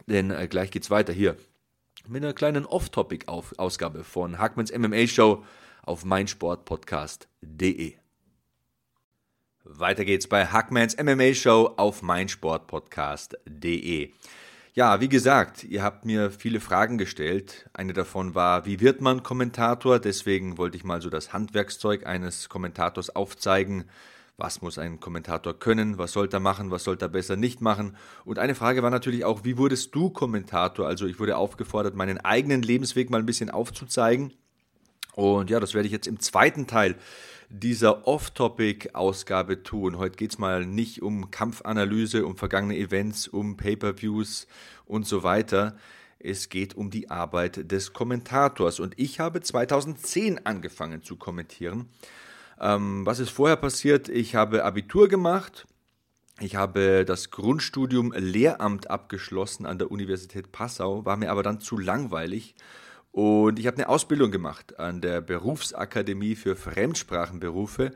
Denn 0.06 0.30
äh, 0.30 0.46
gleich 0.48 0.70
geht's 0.70 0.90
weiter 0.90 1.12
hier 1.12 1.36
mit 2.08 2.22
einer 2.22 2.34
kleinen 2.34 2.66
Off-Topic-Ausgabe 2.66 4.04
von 4.04 4.38
Hackmans 4.38 4.72
MMA 4.76 5.06
Show 5.06 5.44
auf 5.86 6.04
meinsportpodcast.de. 6.04 7.94
Weiter 9.64 10.04
geht's 10.04 10.28
bei 10.28 10.46
Hackmans 10.46 10.96
MMA 11.02 11.34
Show 11.34 11.72
auf 11.76 12.02
meinsportpodcast.de. 12.02 14.12
Ja, 14.74 15.00
wie 15.00 15.08
gesagt, 15.08 15.64
ihr 15.64 15.82
habt 15.82 16.04
mir 16.04 16.30
viele 16.30 16.60
Fragen 16.60 16.98
gestellt. 16.98 17.70
Eine 17.72 17.94
davon 17.94 18.34
war, 18.34 18.66
wie 18.66 18.80
wird 18.80 19.00
man 19.00 19.22
Kommentator? 19.22 19.98
Deswegen 19.98 20.58
wollte 20.58 20.76
ich 20.76 20.84
mal 20.84 21.00
so 21.00 21.08
das 21.08 21.32
Handwerkszeug 21.32 22.06
eines 22.06 22.50
Kommentators 22.50 23.08
aufzeigen. 23.08 23.84
Was 24.36 24.60
muss 24.60 24.76
ein 24.76 25.00
Kommentator 25.00 25.58
können? 25.58 25.96
Was 25.96 26.12
sollte 26.12 26.36
er 26.36 26.40
machen? 26.40 26.70
Was 26.70 26.84
sollte 26.84 27.06
er 27.06 27.08
besser 27.08 27.36
nicht 27.36 27.62
machen? 27.62 27.96
Und 28.26 28.38
eine 28.38 28.54
Frage 28.54 28.82
war 28.82 28.90
natürlich 28.90 29.24
auch, 29.24 29.44
wie 29.44 29.56
wurdest 29.56 29.94
du 29.94 30.10
Kommentator? 30.10 30.86
Also 30.86 31.06
ich 31.06 31.18
wurde 31.18 31.38
aufgefordert, 31.38 31.96
meinen 31.96 32.18
eigenen 32.18 32.60
Lebensweg 32.60 33.08
mal 33.08 33.20
ein 33.20 33.26
bisschen 33.26 33.48
aufzuzeigen. 33.48 34.34
Und 35.16 35.48
ja, 35.48 35.60
das 35.60 35.72
werde 35.72 35.86
ich 35.86 35.92
jetzt 35.92 36.06
im 36.06 36.20
zweiten 36.20 36.66
Teil 36.66 36.94
dieser 37.48 38.06
Off-Topic-Ausgabe 38.06 39.62
tun. 39.62 39.96
Heute 39.96 40.16
geht 40.16 40.32
es 40.32 40.38
mal 40.38 40.66
nicht 40.66 41.00
um 41.00 41.30
Kampfanalyse, 41.30 42.26
um 42.26 42.36
vergangene 42.36 42.76
Events, 42.76 43.26
um 43.26 43.56
Pay-per-Views 43.56 44.46
und 44.84 45.06
so 45.06 45.22
weiter. 45.22 45.78
Es 46.18 46.50
geht 46.50 46.74
um 46.74 46.90
die 46.90 47.08
Arbeit 47.08 47.72
des 47.72 47.94
Kommentators. 47.94 48.78
Und 48.78 48.92
ich 48.98 49.18
habe 49.18 49.40
2010 49.40 50.44
angefangen 50.44 51.02
zu 51.02 51.16
kommentieren. 51.16 51.88
Ähm, 52.60 53.06
was 53.06 53.18
ist 53.18 53.30
vorher 53.30 53.56
passiert? 53.56 54.10
Ich 54.10 54.34
habe 54.34 54.64
Abitur 54.64 55.08
gemacht. 55.08 55.66
Ich 56.40 56.56
habe 56.56 57.06
das 57.06 57.30
Grundstudium 57.30 58.12
Lehramt 58.14 58.90
abgeschlossen 58.90 59.64
an 59.64 59.78
der 59.78 59.90
Universität 59.90 60.52
Passau, 60.52 61.06
war 61.06 61.16
mir 61.16 61.30
aber 61.30 61.42
dann 61.42 61.60
zu 61.60 61.78
langweilig 61.78 62.54
und 63.16 63.58
ich 63.58 63.66
habe 63.66 63.78
eine 63.78 63.88
Ausbildung 63.88 64.30
gemacht 64.30 64.78
an 64.78 65.00
der 65.00 65.22
Berufsakademie 65.22 66.34
für 66.36 66.54
Fremdsprachenberufe 66.54 67.92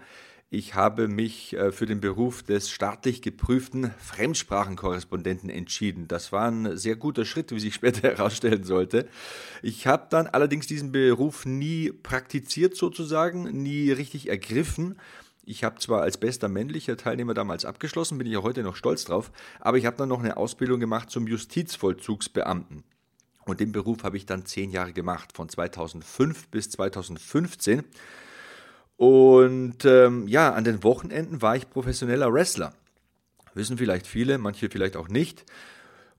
Ich 0.49 0.75
habe 0.75 1.09
mich 1.09 1.53
äh, 1.53 1.73
für 1.73 1.85
den 1.85 2.01
Beruf 2.01 2.43
des 2.43 2.71
staatlich 2.71 3.21
geprüften 3.21 3.91
Fremdsprachenkorrespondenten 3.99 5.51
entschieden. 5.51 6.09
Das 6.09 6.33
war 6.33 6.51
ein 6.51 6.75
sehr 6.79 6.97
guter 6.97 7.27
Schritt, 7.27 7.53
wie 7.53 7.61
sich 7.61 7.75
später 7.75 8.09
herausstellen 8.17 8.65
sollte. 8.65 9.11
Ich 9.61 9.87
habe 9.87 10.07
dann 10.09 10.27
allerdings 10.27 10.67
diesen 10.67 10.91
Beruf 10.91 11.45
nie 11.45 11.93
praktiziert 11.93 12.75
sozusagen, 12.75 13.43
nie 13.63 13.93
richtig 13.93 14.31
ergriffen. 14.31 14.99
Ich 15.45 15.65
habe 15.65 15.79
zwar 15.81 16.01
als 16.01 16.17
bester 16.17 16.49
männlicher 16.49 16.97
Teilnehmer 16.97 17.35
damals 17.35 17.67
abgeschlossen, 17.67 18.17
bin 18.17 18.27
ich 18.27 18.39
auch 18.39 18.45
heute 18.45 18.63
noch 18.63 18.77
stolz 18.77 19.05
drauf, 19.05 19.33
aber 19.61 19.77
ich 19.77 19.85
habe 19.85 19.99
dann 19.99 20.09
noch 20.09 20.21
eine 20.21 20.39
Ausbildung 20.39 20.81
gemacht 20.81 21.11
zum 21.11 21.27
Justizvollzugsbeamten. 21.27 22.85
Und 23.47 23.61
den 23.61 23.73
Beruf 23.73 24.05
habe 24.05 24.17
ich 24.17 24.27
dann 24.27 24.47
zehn 24.47 24.71
Jahre 24.71 24.93
gemacht, 24.93 25.33
von 25.33 25.49
2005 25.49 26.49
bis 26.49 26.71
2015. 26.71 27.85
Und 28.97 29.85
ähm, 29.85 30.29
ja, 30.29 30.53
an 30.53 30.65
den 30.65 30.85
Wochenenden 30.85 31.41
war 31.41 31.57
ich 31.57 31.71
professioneller 31.71 32.33
Wrestler. 32.33 32.75
Wissen 33.55 33.79
vielleicht 33.79 34.07
viele, 34.07 34.39
manche 34.39 34.69
vielleicht 34.69 34.97
auch 34.97 35.09
nicht. 35.09 35.45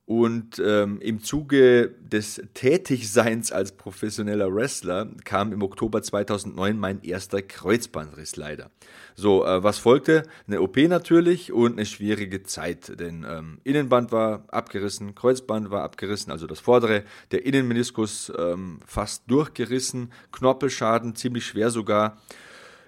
Und 0.05 0.61
ähm, 0.65 0.99
im 0.99 1.23
Zuge 1.23 1.95
des 2.01 2.41
Tätigseins 2.53 3.51
als 3.51 3.71
professioneller 3.71 4.53
Wrestler 4.53 5.07
kam 5.23 5.53
im 5.53 5.61
Oktober 5.61 6.01
2009 6.01 6.77
mein 6.77 7.01
erster 7.03 7.41
Kreuzbandriss 7.41 8.35
leider. 8.35 8.71
So, 9.15 9.45
äh, 9.45 9.63
was 9.63 9.77
folgte? 9.77 10.23
Eine 10.47 10.61
OP 10.61 10.77
natürlich 10.77 11.53
und 11.53 11.73
eine 11.73 11.85
schwierige 11.85 12.43
Zeit, 12.43 12.99
denn 12.99 13.25
ähm, 13.29 13.59
Innenband 13.63 14.11
war 14.11 14.45
abgerissen, 14.49 15.15
Kreuzband 15.15 15.69
war 15.69 15.83
abgerissen, 15.83 16.31
also 16.31 16.47
das 16.47 16.59
vordere, 16.59 17.03
der 17.31 17.45
Innenmeniskus 17.45 18.33
ähm, 18.37 18.79
fast 18.85 19.29
durchgerissen, 19.29 20.11
Knorpelschaden, 20.31 21.15
ziemlich 21.15 21.45
schwer 21.45 21.69
sogar. 21.69 22.17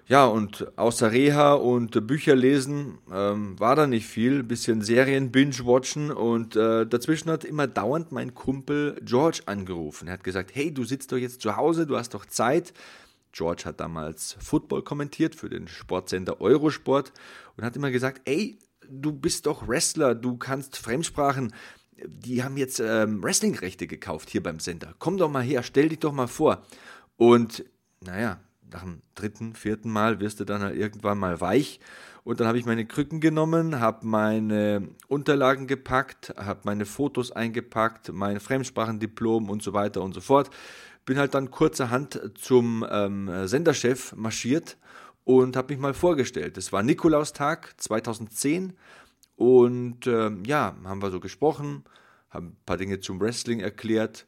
Ja, 0.06 0.26
und 0.26 0.76
außer 0.76 1.12
Reha 1.12 1.54
und 1.54 2.06
Bücher 2.06 2.36
lesen 2.36 2.98
ähm, 3.10 3.58
war 3.58 3.74
da 3.74 3.86
nicht 3.86 4.06
viel. 4.06 4.42
Bisschen 4.42 4.82
Serien 4.82 5.32
binge-watchen 5.32 6.10
und 6.10 6.56
äh, 6.56 6.86
dazwischen 6.86 7.30
hat 7.30 7.42
immer 7.44 7.66
dauernd 7.66 8.12
mein 8.12 8.34
Kumpel 8.34 9.00
George 9.02 9.40
angerufen. 9.46 10.08
Er 10.08 10.14
hat 10.14 10.24
gesagt, 10.24 10.50
hey, 10.54 10.74
du 10.74 10.84
sitzt 10.84 11.10
doch 11.10 11.16
jetzt 11.16 11.40
zu 11.40 11.56
Hause, 11.56 11.86
du 11.86 11.96
hast 11.96 12.12
doch 12.12 12.26
Zeit. 12.26 12.74
George 13.32 13.62
hat 13.64 13.80
damals 13.80 14.36
Football 14.40 14.82
kommentiert 14.82 15.34
für 15.34 15.48
den 15.48 15.68
Sportsender 15.68 16.38
Eurosport 16.38 17.12
und 17.56 17.64
hat 17.64 17.74
immer 17.74 17.90
gesagt, 17.90 18.20
ey, 18.26 18.58
du 18.88 19.10
bist 19.10 19.46
doch 19.46 19.66
Wrestler, 19.66 20.14
du 20.14 20.36
kannst 20.36 20.76
Fremdsprachen. 20.76 21.54
Die 22.06 22.44
haben 22.44 22.58
jetzt 22.58 22.78
ähm, 22.78 23.22
Wrestling-Rechte 23.22 23.86
gekauft 23.86 24.28
hier 24.28 24.42
beim 24.42 24.60
Sender. 24.60 24.94
Komm 24.98 25.16
doch 25.16 25.30
mal 25.30 25.42
her, 25.42 25.62
stell 25.62 25.88
dich 25.88 26.00
doch 26.00 26.12
mal 26.12 26.26
vor. 26.26 26.62
Und 27.16 27.64
naja, 28.04 28.40
nach 28.74 28.82
dem 28.82 29.00
dritten, 29.14 29.54
vierten 29.54 29.88
Mal 29.88 30.18
wirst 30.20 30.40
du 30.40 30.44
dann 30.44 30.60
halt 30.60 30.76
irgendwann 30.76 31.16
mal 31.16 31.40
weich. 31.40 31.78
Und 32.24 32.40
dann 32.40 32.48
habe 32.48 32.58
ich 32.58 32.66
meine 32.66 32.84
Krücken 32.86 33.20
genommen, 33.20 33.78
habe 33.78 34.04
meine 34.04 34.88
Unterlagen 35.06 35.66
gepackt, 35.68 36.34
habe 36.36 36.60
meine 36.64 36.84
Fotos 36.84 37.30
eingepackt, 37.30 38.12
mein 38.12 38.40
Fremdsprachendiplom 38.40 39.48
und 39.48 39.62
so 39.62 39.74
weiter 39.74 40.02
und 40.02 40.12
so 40.12 40.20
fort. 40.20 40.50
Bin 41.04 41.18
halt 41.18 41.34
dann 41.34 41.50
kurzerhand 41.50 42.32
zum 42.34 42.84
ähm, 42.90 43.46
Senderchef 43.46 44.14
marschiert 44.16 44.76
und 45.22 45.56
habe 45.56 45.72
mich 45.72 45.80
mal 45.80 45.94
vorgestellt. 45.94 46.58
Es 46.58 46.72
war 46.72 46.82
Nikolaustag 46.82 47.74
2010 47.76 48.72
und 49.36 50.06
ähm, 50.08 50.42
ja, 50.46 50.74
haben 50.82 51.02
wir 51.02 51.10
so 51.12 51.20
gesprochen, 51.20 51.84
haben 52.30 52.48
ein 52.48 52.56
paar 52.66 52.78
Dinge 52.78 52.98
zum 52.98 53.20
Wrestling 53.20 53.60
erklärt, 53.60 54.26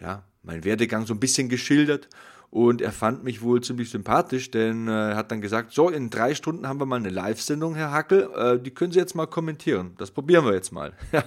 ja, 0.00 0.24
mein 0.42 0.64
Werdegang 0.64 1.06
so 1.06 1.14
ein 1.14 1.20
bisschen 1.20 1.48
geschildert 1.48 2.08
und 2.50 2.80
er 2.80 2.92
fand 2.92 3.24
mich 3.24 3.42
wohl 3.42 3.62
ziemlich 3.62 3.90
sympathisch, 3.90 4.50
denn 4.50 4.88
äh, 4.88 5.10
er 5.10 5.16
hat 5.16 5.30
dann 5.30 5.42
gesagt, 5.42 5.72
so, 5.72 5.90
in 5.90 6.08
drei 6.08 6.34
Stunden 6.34 6.66
haben 6.66 6.80
wir 6.80 6.86
mal 6.86 6.96
eine 6.96 7.10
Live-Sendung, 7.10 7.74
Herr 7.74 7.92
Hackel, 7.92 8.30
äh, 8.34 8.58
die 8.58 8.70
können 8.70 8.90
Sie 8.90 8.98
jetzt 8.98 9.14
mal 9.14 9.26
kommentieren. 9.26 9.94
Das 9.98 10.10
probieren 10.10 10.46
wir 10.46 10.54
jetzt 10.54 10.72
mal. 10.72 10.94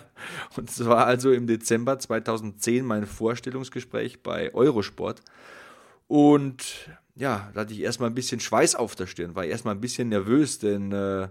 und 0.58 0.70
es 0.70 0.84
war 0.86 1.06
also 1.06 1.32
im 1.32 1.46
Dezember 1.46 2.00
2010 2.00 2.84
mein 2.84 3.06
Vorstellungsgespräch 3.06 4.24
bei 4.24 4.52
Eurosport. 4.54 5.22
Und 6.08 6.90
ja, 7.16 7.52
da 7.54 7.62
hatte 7.62 7.74
ich 7.74 7.82
erstmal 7.82 8.10
ein 8.10 8.16
bisschen 8.16 8.40
Schweiß 8.40 8.74
auf 8.76 8.96
der 8.96 9.06
Stirn, 9.06 9.36
war 9.36 9.46
erstmal 9.46 9.76
ein 9.76 9.82
bisschen 9.82 10.10
nervös, 10.10 10.58
denn 10.58 10.92
äh, 10.92 11.28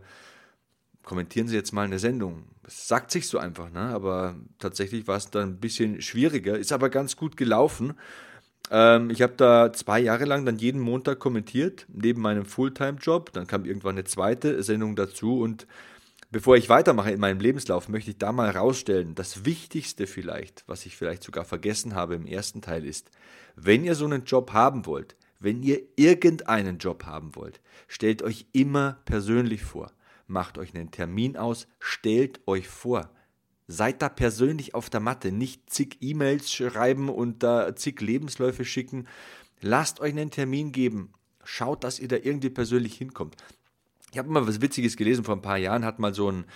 kommentieren 1.02 1.48
Sie 1.48 1.56
jetzt 1.56 1.72
mal 1.72 1.84
eine 1.84 1.98
Sendung. 1.98 2.44
Das 2.62 2.86
sagt 2.86 3.10
sich 3.10 3.26
so 3.26 3.38
einfach, 3.38 3.70
ne? 3.70 3.80
aber 3.80 4.36
tatsächlich 4.60 5.08
war 5.08 5.16
es 5.16 5.30
dann 5.30 5.50
ein 5.50 5.60
bisschen 5.60 6.00
schwieriger, 6.00 6.56
ist 6.56 6.72
aber 6.72 6.90
ganz 6.90 7.16
gut 7.16 7.36
gelaufen. 7.36 7.94
Ähm, 8.70 9.10
ich 9.10 9.20
habe 9.22 9.34
da 9.36 9.72
zwei 9.72 10.00
Jahre 10.00 10.24
lang 10.24 10.44
dann 10.44 10.58
jeden 10.58 10.80
Montag 10.80 11.18
kommentiert, 11.18 11.86
neben 11.88 12.22
meinem 12.22 12.44
Fulltime-Job. 12.44 13.32
Dann 13.32 13.46
kam 13.46 13.64
irgendwann 13.64 13.96
eine 13.96 14.04
zweite 14.04 14.62
Sendung 14.62 14.96
dazu. 14.96 15.40
Und 15.40 15.66
bevor 16.30 16.56
ich 16.56 16.68
weitermache 16.68 17.10
in 17.10 17.20
meinem 17.20 17.40
Lebenslauf, 17.40 17.88
möchte 17.88 18.10
ich 18.10 18.18
da 18.18 18.32
mal 18.32 18.50
rausstellen, 18.50 19.14
das 19.14 19.44
Wichtigste 19.44 20.06
vielleicht, 20.06 20.64
was 20.66 20.86
ich 20.86 20.96
vielleicht 20.96 21.24
sogar 21.24 21.44
vergessen 21.44 21.94
habe 21.94 22.14
im 22.14 22.26
ersten 22.26 22.62
Teil 22.62 22.86
ist, 22.86 23.10
wenn 23.56 23.84
ihr 23.84 23.96
so 23.96 24.04
einen 24.04 24.24
Job 24.24 24.52
haben 24.52 24.86
wollt, 24.86 25.16
wenn 25.40 25.62
ihr 25.62 25.80
irgendeinen 25.96 26.78
Job 26.78 27.04
haben 27.06 27.34
wollt, 27.34 27.60
stellt 27.88 28.22
euch 28.22 28.46
immer 28.52 28.98
persönlich 29.04 29.62
vor. 29.62 29.90
Macht 30.26 30.58
euch 30.58 30.74
einen 30.74 30.92
Termin 30.92 31.36
aus, 31.36 31.66
stellt 31.80 32.40
euch 32.46 32.68
vor. 32.68 33.10
Seid 33.70 34.02
da 34.02 34.08
persönlich 34.08 34.74
auf 34.74 34.90
der 34.90 34.98
Matte, 34.98 35.30
nicht 35.30 35.70
zig 35.70 35.98
E-Mails 36.00 36.52
schreiben 36.52 37.08
und 37.08 37.44
da 37.44 37.76
zig 37.76 38.00
Lebensläufe 38.00 38.64
schicken. 38.64 39.06
Lasst 39.60 40.00
euch 40.00 40.10
einen 40.10 40.32
Termin 40.32 40.72
geben. 40.72 41.12
Schaut, 41.44 41.84
dass 41.84 42.00
ihr 42.00 42.08
da 42.08 42.16
irgendwie 42.16 42.50
persönlich 42.50 42.96
hinkommt. 42.96 43.36
Ich 44.10 44.18
habe 44.18 44.28
mal 44.28 44.44
was 44.48 44.60
Witziges 44.60 44.96
gelesen, 44.96 45.22
vor 45.22 45.36
ein 45.36 45.40
paar 45.40 45.56
Jahren 45.56 45.84
hat 45.84 46.00
mal 46.00 46.12
so 46.12 46.32
ein 46.32 46.46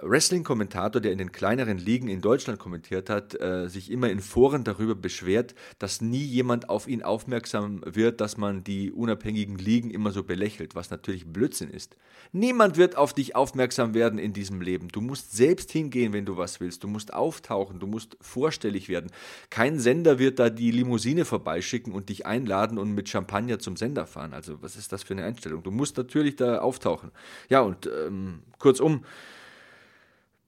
Wrestling-Kommentator, 0.00 1.00
der 1.00 1.12
in 1.12 1.18
den 1.18 1.32
kleineren 1.32 1.78
Ligen 1.78 2.08
in 2.08 2.20
Deutschland 2.20 2.58
kommentiert 2.58 3.10
hat, 3.10 3.40
äh, 3.40 3.68
sich 3.68 3.90
immer 3.90 4.10
in 4.10 4.20
Foren 4.20 4.62
darüber 4.62 4.94
beschwert, 4.94 5.54
dass 5.78 6.00
nie 6.00 6.22
jemand 6.22 6.68
auf 6.68 6.86
ihn 6.86 7.02
aufmerksam 7.02 7.82
wird, 7.84 8.20
dass 8.20 8.36
man 8.36 8.62
die 8.62 8.92
unabhängigen 8.92 9.56
Ligen 9.58 9.90
immer 9.90 10.12
so 10.12 10.22
belächelt, 10.22 10.74
was 10.74 10.90
natürlich 10.90 11.26
Blödsinn 11.26 11.70
ist. 11.70 11.96
Niemand 12.32 12.76
wird 12.76 12.96
auf 12.96 13.12
dich 13.12 13.34
aufmerksam 13.34 13.94
werden 13.94 14.18
in 14.18 14.32
diesem 14.32 14.60
Leben. 14.60 14.88
Du 14.88 15.00
musst 15.00 15.36
selbst 15.36 15.72
hingehen, 15.72 16.12
wenn 16.12 16.26
du 16.26 16.36
was 16.36 16.60
willst. 16.60 16.84
Du 16.84 16.88
musst 16.88 17.12
auftauchen, 17.12 17.80
du 17.80 17.86
musst 17.86 18.16
vorstellig 18.20 18.88
werden. 18.88 19.10
Kein 19.50 19.80
Sender 19.80 20.18
wird 20.18 20.38
da 20.38 20.50
die 20.50 20.70
Limousine 20.70 21.24
vorbeischicken 21.24 21.92
und 21.92 22.08
dich 22.08 22.26
einladen 22.26 22.78
und 22.78 22.92
mit 22.92 23.08
Champagner 23.08 23.58
zum 23.58 23.76
Sender 23.76 24.06
fahren. 24.06 24.32
Also 24.32 24.62
was 24.62 24.76
ist 24.76 24.92
das 24.92 25.02
für 25.02 25.14
eine 25.14 25.24
Einstellung? 25.24 25.62
Du 25.62 25.70
musst 25.70 25.96
natürlich 25.96 26.36
da 26.36 26.58
auftauchen. 26.58 27.10
Ja, 27.48 27.62
und 27.62 27.86
ähm, 27.86 28.42
kurzum, 28.58 29.04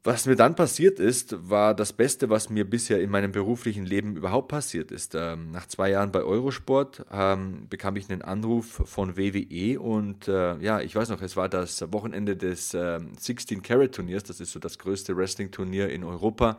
was 0.02 0.24
mir 0.24 0.36
dann 0.36 0.54
passiert 0.54 0.98
ist, 0.98 1.36
war 1.50 1.74
das 1.74 1.92
Beste, 1.92 2.30
was 2.30 2.48
mir 2.48 2.68
bisher 2.68 3.02
in 3.02 3.10
meinem 3.10 3.32
beruflichen 3.32 3.84
Leben 3.84 4.16
überhaupt 4.16 4.48
passiert 4.48 4.90
ist. 4.90 5.14
Ähm, 5.14 5.50
nach 5.50 5.66
zwei 5.66 5.90
Jahren 5.90 6.10
bei 6.10 6.22
Eurosport 6.22 7.04
ähm, 7.12 7.66
bekam 7.68 7.96
ich 7.96 8.08
einen 8.08 8.22
Anruf 8.22 8.80
von 8.84 9.18
WWE 9.18 9.78
und 9.78 10.26
äh, 10.26 10.56
ja, 10.58 10.80
ich 10.80 10.96
weiß 10.96 11.10
noch, 11.10 11.20
es 11.20 11.36
war 11.36 11.50
das 11.50 11.92
Wochenende 11.92 12.36
des 12.36 12.72
äh, 12.72 12.98
16 13.18 13.62
Carat 13.62 13.92
Turniers, 13.92 14.24
das 14.24 14.40
ist 14.40 14.52
so 14.52 14.58
das 14.58 14.78
größte 14.78 15.14
Wrestling-Turnier 15.16 15.90
in 15.90 16.04
Europa. 16.04 16.58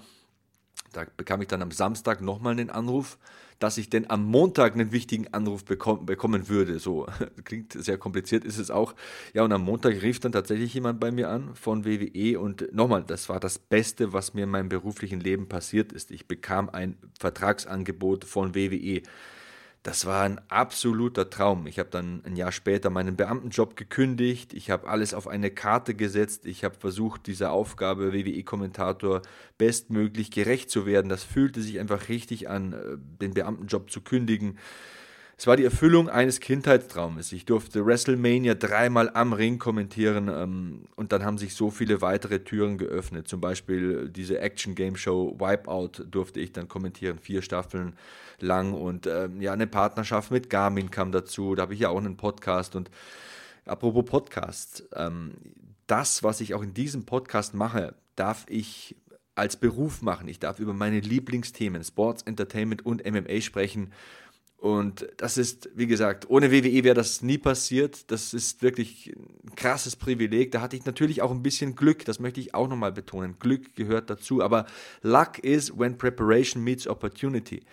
Da 0.92 1.06
bekam 1.18 1.42
ich 1.42 1.48
dann 1.48 1.62
am 1.62 1.72
Samstag 1.72 2.22
nochmal 2.22 2.54
einen 2.54 2.70
Anruf 2.70 3.18
dass 3.62 3.78
ich 3.78 3.90
denn 3.90 4.10
am 4.10 4.26
Montag 4.26 4.74
einen 4.74 4.92
wichtigen 4.92 5.28
Anruf 5.34 5.64
bekommen, 5.64 6.06
bekommen 6.06 6.50
würde. 6.50 6.80
So 6.80 7.08
klingt 7.44 7.74
sehr 7.74 7.98
kompliziert, 7.98 8.44
ist 8.44 8.58
es 8.58 8.72
auch. 8.72 8.96
Ja, 9.34 9.44
und 9.44 9.52
am 9.52 9.64
Montag 9.64 10.02
rief 10.02 10.20
dann 10.20 10.32
tatsächlich 10.32 10.74
jemand 10.74 11.00
bei 11.00 11.12
mir 11.12 11.30
an 11.30 11.54
von 11.54 11.86
WWE 11.86 12.40
und 12.40 12.74
nochmal, 12.74 13.04
das 13.04 13.30
war 13.30 13.40
das 13.40 13.60
Beste, 13.60 14.14
was 14.14 14.34
mir 14.34 14.46
in 14.46 14.50
meinem 14.50 14.70
beruflichen 14.70 15.20
Leben 15.20 15.48
passiert 15.48 15.92
ist. 15.92 16.12
Ich 16.12 16.28
bekam 16.28 16.70
ein 16.70 16.98
Vertragsangebot 17.20 18.26
von 18.26 18.56
WWE. 18.56 19.04
Das 19.84 20.06
war 20.06 20.22
ein 20.22 20.40
absoluter 20.48 21.32
Traum. 21.32 21.66
Ich 21.66 21.80
habe 21.80 21.90
dann 21.90 22.24
ein 22.24 22.36
Jahr 22.36 22.52
später 22.52 22.92
meinen 22.92 23.16
Beamtenjob 23.16 23.76
gekündigt. 23.76 24.54
Ich 24.54 24.70
habe 24.70 24.88
alles 24.88 25.16
auf 25.16 25.28
eine 25.28 25.50
Karte 25.50 25.96
gesetzt. 25.96 26.46
Ich 26.46 26.64
habe 26.64 26.76
versucht, 26.76 27.26
dieser 27.26 27.52
Aufgabe 27.52 28.14
WWE-Kommentator 28.14 29.24
bestmöglich 29.58 30.30
gerecht 30.30 30.70
zu 30.70 30.86
werden. 30.86 31.10
Das 31.10 31.24
fühlte 31.24 31.62
sich 31.62 31.80
einfach 31.80 32.10
richtig 32.10 32.48
an, 32.48 32.74
äh, 32.74 32.98
den 33.22 33.34
Beamtenjob 33.34 33.90
zu 33.90 34.02
kündigen. 34.02 34.60
Es 35.42 35.48
war 35.48 35.58
die 35.58 35.64
Erfüllung 35.64 36.08
eines 36.08 36.40
Kindheitstraumes. 36.40 37.32
Ich 37.32 37.46
durfte 37.46 37.84
WrestleMania 37.84 38.54
dreimal 38.54 39.10
am 39.16 39.34
Ring 39.34 39.58
kommentieren 39.58 40.28
ähm, 40.28 40.84
und 40.96 41.12
dann 41.12 41.26
haben 41.26 41.40
sich 41.40 41.56
so 41.56 41.72
viele 41.72 42.00
weitere 42.00 42.44
Türen 42.44 42.78
geöffnet. 42.78 43.28
Zum 43.28 43.42
Beispiel 43.42 44.08
diese 44.10 44.38
Action-Game-Show 44.38 45.40
Wipeout 45.40 46.06
durfte 46.12 46.40
ich 46.40 46.54
dann 46.54 46.68
kommentieren, 46.68 47.18
vier 47.18 47.42
Staffeln 47.42 47.96
lang 48.40 48.74
und 48.74 49.08
ähm, 49.08 49.42
ja, 49.42 49.52
eine 49.52 49.66
Partnerschaft 49.66 50.30
mit 50.30 50.52
Garmin 50.52 50.92
kam 50.92 51.12
dazu. 51.12 51.56
Da 51.56 51.64
habe 51.64 51.74
ich 51.74 51.80
ja 51.80 51.90
auch 51.90 51.98
einen 51.98 52.18
Podcast 52.18 52.76
und 52.76 52.92
apropos 53.66 54.06
Podcast, 54.06 54.84
ähm, 54.96 55.32
das, 55.88 56.22
was 56.22 56.40
ich 56.42 56.54
auch 56.54 56.62
in 56.62 56.76
diesem 56.76 57.08
Podcast 57.08 57.56
mache, 57.56 57.96
darf 58.16 58.46
ich 58.48 58.96
als 59.34 59.56
Beruf 59.56 60.04
machen. 60.04 60.28
Ich 60.28 60.40
darf 60.40 60.60
über 60.60 60.74
meine 60.74 61.00
Lieblingsthemen, 61.00 61.84
Sports, 61.84 62.22
Entertainment 62.22 62.86
und 62.86 63.04
MMA 63.10 63.42
sprechen 63.42 63.92
Und 64.62 65.08
das 65.18 65.40
ist, 65.40 65.72
wie 65.74 65.88
gesagt, 65.88 66.30
ohne 66.30 66.52
WWE 66.52 66.84
wäre 66.84 66.94
das 66.94 67.24
nie 67.24 67.40
passiert. 67.40 68.12
Das 68.12 68.32
ist 68.32 68.62
wirklich 68.62 69.12
ein 69.18 69.56
krasses 69.56 69.96
Privileg. 69.96 70.52
Da 70.52 70.62
hatte 70.62 70.76
ich 70.76 70.86
natürlich 70.86 71.24
auch 71.24 71.32
ein 71.32 71.42
bisschen 71.42 71.76
Glück, 71.76 72.06
das 72.06 72.20
möchte 72.20 72.40
ich 72.40 72.54
auch 72.54 72.68
nochmal 72.68 72.92
betonen. 72.92 73.40
Glück 73.40 73.74
gehört 73.76 74.12
dazu, 74.12 74.44
aber 74.44 74.68
Luck 75.02 75.40
is 75.40 75.76
when 75.76 75.98
preparation 75.98 76.64
meets 76.64 76.86
opportunity. 76.86 77.64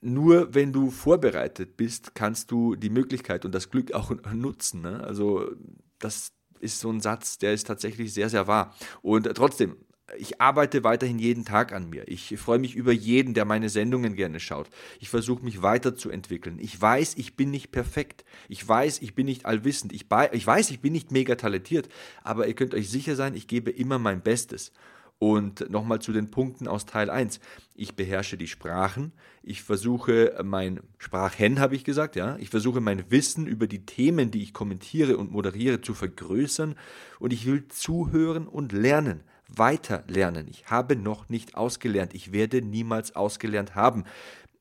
Nur 0.00 0.54
wenn 0.54 0.72
du 0.72 0.92
vorbereitet 0.92 1.76
bist, 1.76 2.14
kannst 2.14 2.52
du 2.52 2.76
die 2.76 2.90
Möglichkeit 2.90 3.44
und 3.44 3.52
das 3.52 3.68
Glück 3.68 3.92
auch 3.92 4.12
nutzen. 4.32 4.82
Ne? 4.82 5.02
Also 5.02 5.50
das 5.98 6.30
ist 6.60 6.78
so 6.78 6.90
ein 6.92 7.00
Satz, 7.00 7.38
der 7.38 7.54
ist 7.54 7.66
tatsächlich 7.66 8.14
sehr, 8.14 8.30
sehr 8.30 8.46
wahr. 8.46 8.72
Und 9.02 9.24
trotzdem, 9.34 9.76
ich 10.16 10.40
arbeite 10.40 10.84
weiterhin 10.84 11.18
jeden 11.18 11.44
Tag 11.44 11.72
an 11.72 11.90
mir. 11.90 12.08
Ich 12.08 12.38
freue 12.38 12.58
mich 12.58 12.74
über 12.74 12.92
jeden, 12.92 13.34
der 13.34 13.44
meine 13.44 13.68
Sendungen 13.68 14.14
gerne 14.14 14.40
schaut. 14.40 14.68
Ich 15.00 15.10
versuche 15.10 15.44
mich 15.44 15.62
weiterzuentwickeln. 15.62 16.58
Ich 16.60 16.80
weiß, 16.80 17.14
ich 17.16 17.36
bin 17.36 17.50
nicht 17.50 17.72
perfekt. 17.72 18.24
Ich 18.48 18.66
weiß, 18.66 19.02
ich 19.02 19.14
bin 19.14 19.26
nicht 19.26 19.44
allwissend. 19.44 19.92
Ich, 19.92 20.06
ich, 20.32 20.46
weiß, 20.46 20.70
ich 20.70 20.80
bin 20.80 20.92
nicht 20.92 21.12
mega 21.12 21.34
talentiert. 21.34 21.88
Aber 22.22 22.46
ihr 22.46 22.54
könnt 22.54 22.74
euch 22.74 22.88
sicher 22.88 23.16
sein, 23.16 23.34
ich 23.34 23.48
gebe 23.48 23.70
immer 23.70 23.98
mein 23.98 24.22
Bestes. 24.22 24.72
Und 25.20 25.68
nochmal 25.68 25.98
zu 26.00 26.12
den 26.12 26.30
Punkten 26.30 26.68
aus 26.68 26.86
Teil 26.86 27.10
1. 27.10 27.40
Ich 27.74 27.96
beherrsche 27.96 28.36
die 28.36 28.46
Sprachen. 28.46 29.12
Ich 29.42 29.62
versuche 29.62 30.38
mein 30.44 30.80
Sprachhen, 30.98 31.58
habe 31.58 31.74
ich 31.74 31.82
gesagt, 31.82 32.14
ja. 32.14 32.36
Ich 32.38 32.50
versuche 32.50 32.80
mein 32.80 33.10
Wissen 33.10 33.46
über 33.46 33.66
die 33.66 33.84
Themen, 33.84 34.30
die 34.30 34.42
ich 34.42 34.54
kommentiere 34.54 35.16
und 35.16 35.32
moderiere, 35.32 35.80
zu 35.80 35.92
vergrößern. 35.92 36.76
Und 37.18 37.32
ich 37.32 37.46
will 37.46 37.66
zuhören 37.66 38.46
und 38.46 38.72
lernen 38.72 39.24
weiter 39.48 40.04
lernen. 40.06 40.46
Ich 40.48 40.66
habe 40.66 40.96
noch 40.96 41.28
nicht 41.28 41.56
ausgelernt. 41.56 42.14
Ich 42.14 42.32
werde 42.32 42.62
niemals 42.62 43.16
ausgelernt 43.16 43.74
haben. 43.74 44.04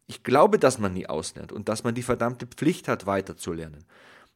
Ich 0.07 0.23
glaube, 0.23 0.57
dass 0.57 0.79
man 0.79 0.93
nie 0.93 1.07
auslernt 1.07 1.51
und 1.51 1.69
dass 1.69 1.83
man 1.83 1.93
die 1.93 2.03
verdammte 2.03 2.47
Pflicht 2.47 2.87
hat, 2.87 3.05
weiterzulernen. 3.05 3.83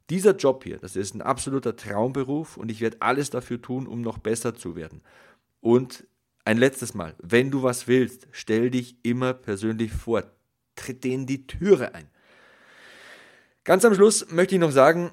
Dieser 0.09 0.35
Job 0.35 0.65
hier, 0.65 0.77
das 0.77 0.97
ist 0.97 1.15
ein 1.15 1.21
absoluter 1.21 1.75
Traumberuf 1.77 2.57
und 2.57 2.69
ich 2.69 2.81
werde 2.81 2.97
alles 2.99 3.29
dafür 3.29 3.61
tun, 3.61 3.87
um 3.87 4.01
noch 4.01 4.17
besser 4.17 4.53
zu 4.53 4.75
werden. 4.75 5.01
Und 5.61 6.05
ein 6.43 6.57
letztes 6.57 6.93
Mal, 6.93 7.15
wenn 7.19 7.51
du 7.51 7.63
was 7.63 7.87
willst, 7.87 8.27
stell 8.31 8.69
dich 8.69 8.97
immer 9.03 9.33
persönlich 9.33 9.93
vor. 9.93 10.23
Tritt 10.75 11.03
denen 11.03 11.27
die 11.27 11.47
Türe 11.47 11.93
ein. 11.93 12.09
Ganz 13.63 13.85
am 13.85 13.93
Schluss 13.93 14.31
möchte 14.31 14.55
ich 14.55 14.61
noch 14.61 14.71
sagen, 14.71 15.11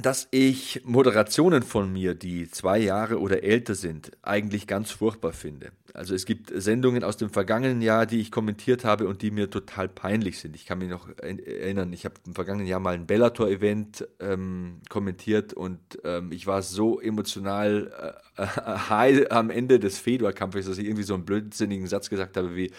dass 0.00 0.28
ich 0.30 0.82
Moderationen 0.84 1.62
von 1.62 1.90
mir, 1.90 2.14
die 2.14 2.50
zwei 2.50 2.78
Jahre 2.78 3.18
oder 3.18 3.42
älter 3.42 3.74
sind, 3.74 4.12
eigentlich 4.22 4.66
ganz 4.66 4.90
furchtbar 4.90 5.32
finde. 5.32 5.70
Also 5.94 6.14
es 6.14 6.26
gibt 6.26 6.52
Sendungen 6.54 7.02
aus 7.02 7.16
dem 7.16 7.30
vergangenen 7.30 7.80
Jahr, 7.80 8.04
die 8.04 8.20
ich 8.20 8.30
kommentiert 8.30 8.84
habe 8.84 9.08
und 9.08 9.22
die 9.22 9.30
mir 9.30 9.48
total 9.48 9.88
peinlich 9.88 10.38
sind. 10.38 10.54
Ich 10.54 10.66
kann 10.66 10.78
mich 10.78 10.90
noch 10.90 11.08
erinnern, 11.18 11.94
ich 11.94 12.04
habe 12.04 12.16
im 12.26 12.34
vergangenen 12.34 12.66
Jahr 12.66 12.80
mal 12.80 12.94
ein 12.94 13.06
Bellator-Event 13.06 14.06
ähm, 14.20 14.82
kommentiert 14.90 15.54
und 15.54 15.78
ähm, 16.04 16.30
ich 16.30 16.46
war 16.46 16.60
so 16.60 17.00
emotional 17.00 18.14
äh, 18.36 18.42
äh, 18.42 18.46
high 18.90 19.30
am 19.30 19.48
Ende 19.48 19.80
des 19.80 19.98
Fedor-Kampfes, 19.98 20.66
dass 20.66 20.76
ich 20.76 20.84
irgendwie 20.84 21.04
so 21.04 21.14
einen 21.14 21.24
blödsinnigen 21.24 21.86
Satz 21.86 22.10
gesagt 22.10 22.36
habe 22.36 22.54
wie 22.54 22.70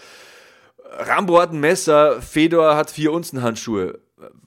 Rambo 0.90 1.42
hat 1.42 1.52
ein 1.52 1.60
Messer, 1.60 2.22
Fedor 2.22 2.76
hat 2.78 2.92
vier 2.92 3.12
Unzen 3.12 3.42
Handschuhe 3.42 4.00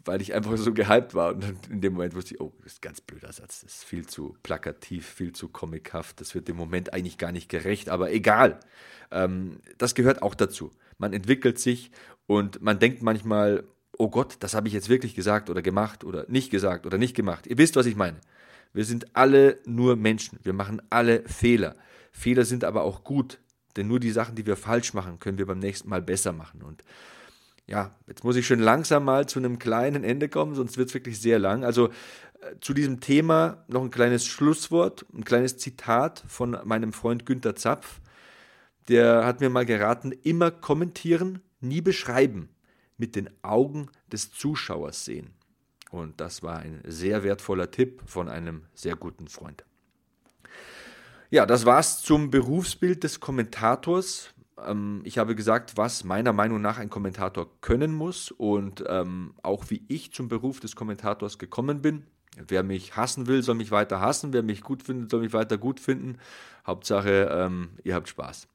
weil 0.05 0.23
ich 0.23 0.35
einfach 0.35 0.57
so 0.57 0.73
gehypt 0.73 1.15
war. 1.15 1.35
Und 1.35 1.45
in 1.69 1.81
dem 1.81 1.95
Moment 1.95 2.15
wusste 2.15 2.35
ich, 2.35 2.41
oh, 2.41 2.53
das 2.63 2.73
ist 2.73 2.79
ein 2.79 2.89
ganz 2.89 3.01
blöder 3.01 3.33
Satz, 3.33 3.61
das 3.61 3.75
ist 3.75 3.85
viel 3.85 4.07
zu 4.07 4.37
plakativ, 4.43 5.07
viel 5.07 5.33
zu 5.33 5.49
comichaft, 5.49 6.21
das 6.21 6.35
wird 6.35 6.49
dem 6.49 6.57
Moment 6.57 6.93
eigentlich 6.93 7.19
gar 7.19 7.33
nicht 7.33 7.49
gerecht, 7.49 7.89
aber 7.89 8.13
egal. 8.13 8.61
Ähm, 9.11 9.61
das 9.79 9.95
gehört 9.95 10.23
auch 10.23 10.35
dazu. 10.35 10.71
Man 10.99 11.13
entwickelt 11.13 11.59
sich 11.59 11.91
und 12.27 12.63
man 12.63 12.79
denkt 12.79 13.03
manchmal, 13.03 13.65
oh 13.99 14.09
Gott, 14.09 14.37
das 14.41 14.55
habe 14.55 14.69
ich 14.69 14.75
jetzt 14.75 14.89
wirklich 14.89 15.15
gesagt 15.15 15.51
oder 15.51 15.63
gemacht 15.63 16.05
oder 16.05 16.25
nicht 16.29 16.51
gesagt 16.51 16.87
oder 16.87 16.97
nicht 16.97 17.15
gemacht. 17.15 17.47
Ihr 17.47 17.59
wisst, 17.59 17.77
was 17.77 17.87
ich 17.87 17.97
meine. 17.97 18.19
Wir 18.73 18.85
sind 18.85 19.17
alle 19.17 19.59
nur 19.67 19.97
Menschen. 19.97 20.39
Wir 20.43 20.53
machen 20.53 20.81
alle 20.91 21.23
Fehler. 21.27 21.77
Fehler 22.13 22.45
sind 22.45 22.65
aber 22.65 22.83
auch 22.83 23.05
gut, 23.05 23.41
denn 23.77 23.89
nur 23.89 24.01
die 24.01 24.11
Sachen, 24.11 24.35
die 24.37 24.47
wir 24.47 24.57
falsch 24.57 24.95
machen, 24.95 25.19
können 25.19 25.39
wir 25.39 25.47
beim 25.47 25.59
nächsten 25.59 25.89
Mal 25.89 26.03
besser 26.03 26.33
machen. 26.33 26.63
Und 26.63 26.85
ja, 27.71 27.95
jetzt 28.09 28.25
muss 28.25 28.37
ich 28.37 28.47
schon 28.47 28.59
langsam 28.59 29.05
mal 29.05 29.27
zu 29.27 29.39
einem 29.39 29.61
kleinen 29.61 30.03
Ende 30.03 30.29
kommen, 30.29 30.57
sonst 30.57 30.77
wird 30.77 30.89
es 30.89 30.95
wirklich 30.95 31.21
sehr 31.21 31.39
lang. 31.39 31.65
Also 31.65 31.89
äh, 32.41 32.57
zu 32.61 32.75
diesem 32.75 33.01
Thema 33.01 33.65
noch 33.69 33.83
ein 33.83 33.93
kleines 33.93 34.27
Schlusswort, 34.27 35.07
ein 35.15 35.25
kleines 35.25 35.57
Zitat 35.57 36.23
von 36.27 36.59
meinem 36.65 36.93
Freund 36.93 37.27
Günther 37.27 37.55
Zapf. 37.55 38.01
Der 38.89 39.25
hat 39.25 39.41
mir 39.41 39.51
mal 39.51 39.65
geraten, 39.65 40.11
immer 40.11 40.51
kommentieren, 40.51 41.39
nie 41.61 41.81
beschreiben, 41.81 42.49
mit 42.99 43.15
den 43.15 43.31
Augen 43.43 43.89
des 44.11 44.33
Zuschauers 44.33 45.05
sehen. 45.05 45.31
Und 45.93 46.21
das 46.21 46.43
war 46.43 46.59
ein 46.59 46.81
sehr 46.85 47.23
wertvoller 47.23 47.71
Tipp 47.71 48.03
von 48.05 48.29
einem 48.29 48.63
sehr 48.75 48.97
guten 48.97 49.29
Freund. 49.29 49.65
Ja, 51.31 51.47
das 51.47 51.67
war's 51.67 52.03
zum 52.03 52.33
Berufsbild 52.33 53.05
des 53.05 53.21
Kommentators. 53.21 54.35
Ähm, 54.67 55.03
ich 55.05 55.19
habe 55.19 55.35
gesagt, 55.35 55.77
was 55.77 56.05
meiner 56.05 56.33
Meinung 56.33 56.61
nach 56.61 56.79
ein 56.79 56.91
Kommentator 56.91 57.49
können 57.61 57.95
muss 57.95 58.31
und 58.31 58.85
ähm, 58.89 59.35
auch 59.43 59.65
wie 59.69 59.85
ich 59.89 60.13
zum 60.13 60.29
Beruf 60.29 60.61
des 60.61 60.77
Kommentators 60.77 61.39
gekommen 61.39 61.83
bin. 61.83 62.05
Wer 62.37 62.63
mich 62.63 62.97
hassen 62.97 63.27
will, 63.27 63.43
soll 63.43 63.57
mich 63.57 63.71
weiter 63.71 64.01
hassen. 64.01 64.33
Wer 64.33 64.43
mich 64.43 64.63
gut 64.63 64.83
findet, 64.83 65.11
soll 65.11 65.21
mich 65.21 65.33
weiter 65.33 65.59
gut 65.59 65.81
finden. 65.81 66.19
Hauptsache, 66.67 67.29
ähm, 67.33 67.71
ihr 67.83 67.95
habt 67.95 68.09
Spaß. 68.09 68.47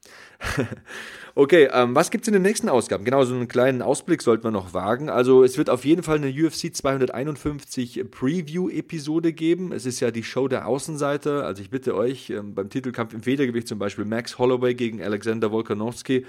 okay, 1.36 1.70
ähm, 1.74 1.96
was 1.96 2.12
gibt 2.12 2.24
es 2.24 2.28
in 2.28 2.34
den 2.34 2.44
nächsten 2.44 2.70
Ausgaben? 2.70 3.04
Genau, 3.04 3.26
so 3.26 3.36
einen 3.36 3.48
kleinen 3.48 3.82
Ausblick 3.82 4.22
sollten 4.22 4.44
wir 4.44 4.52
noch 4.52 4.74
wagen. 4.74 5.10
Also 5.10 5.44
es 5.44 5.58
wird 5.58 5.70
auf 5.70 5.84
jeden 5.84 6.04
Fall 6.04 6.18
eine 6.18 6.30
UFC 6.30 6.74
251 6.74 8.06
Preview-Episode 8.10 9.34
geben. 9.34 9.74
Es 9.74 9.86
ist 9.86 10.00
ja 10.00 10.12
die 10.12 10.24
Show 10.24 10.48
der 10.48 10.68
Außenseiter. 10.68 11.46
Also 11.46 11.62
ich 11.62 11.70
bitte 11.70 11.96
euch, 11.96 12.30
ähm, 12.30 12.56
beim 12.56 12.70
Titelkampf 12.70 13.14
im 13.14 13.24
Federgewicht 13.24 13.68
zum 13.68 13.80
Beispiel 13.80 14.06
Max 14.06 14.38
Holloway 14.38 14.76
gegen 14.76 15.02
Alexander 15.02 15.52
Volkanovski 15.52 16.26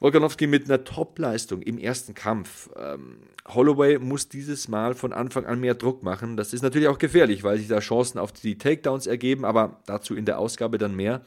Volkanovski 0.00 0.46
mit 0.46 0.66
einer 0.66 0.84
Top-Leistung 0.84 1.62
im 1.62 1.76
ersten 1.76 2.14
Kampf. 2.14 2.70
Ähm, 2.76 3.18
Holloway 3.48 3.98
muss 3.98 4.28
dieses 4.28 4.68
Mal 4.68 4.94
von 4.94 5.12
Anfang 5.12 5.44
an 5.46 5.58
mehr 5.58 5.74
Druck 5.74 6.02
machen. 6.02 6.36
Das 6.36 6.52
ist 6.52 6.62
natürlich 6.62 6.88
auch 6.88 6.98
gefährlich, 6.98 7.42
weil 7.42 7.58
sich 7.58 7.68
da 7.68 7.80
Chancen 7.80 8.18
auf 8.18 8.30
die 8.30 8.58
Takedowns 8.58 9.06
ergeben, 9.06 9.44
aber 9.44 9.80
dazu 9.86 10.14
in 10.14 10.24
der 10.24 10.38
Ausgabe 10.38 10.78
dann 10.78 10.94
mehr. 10.94 11.22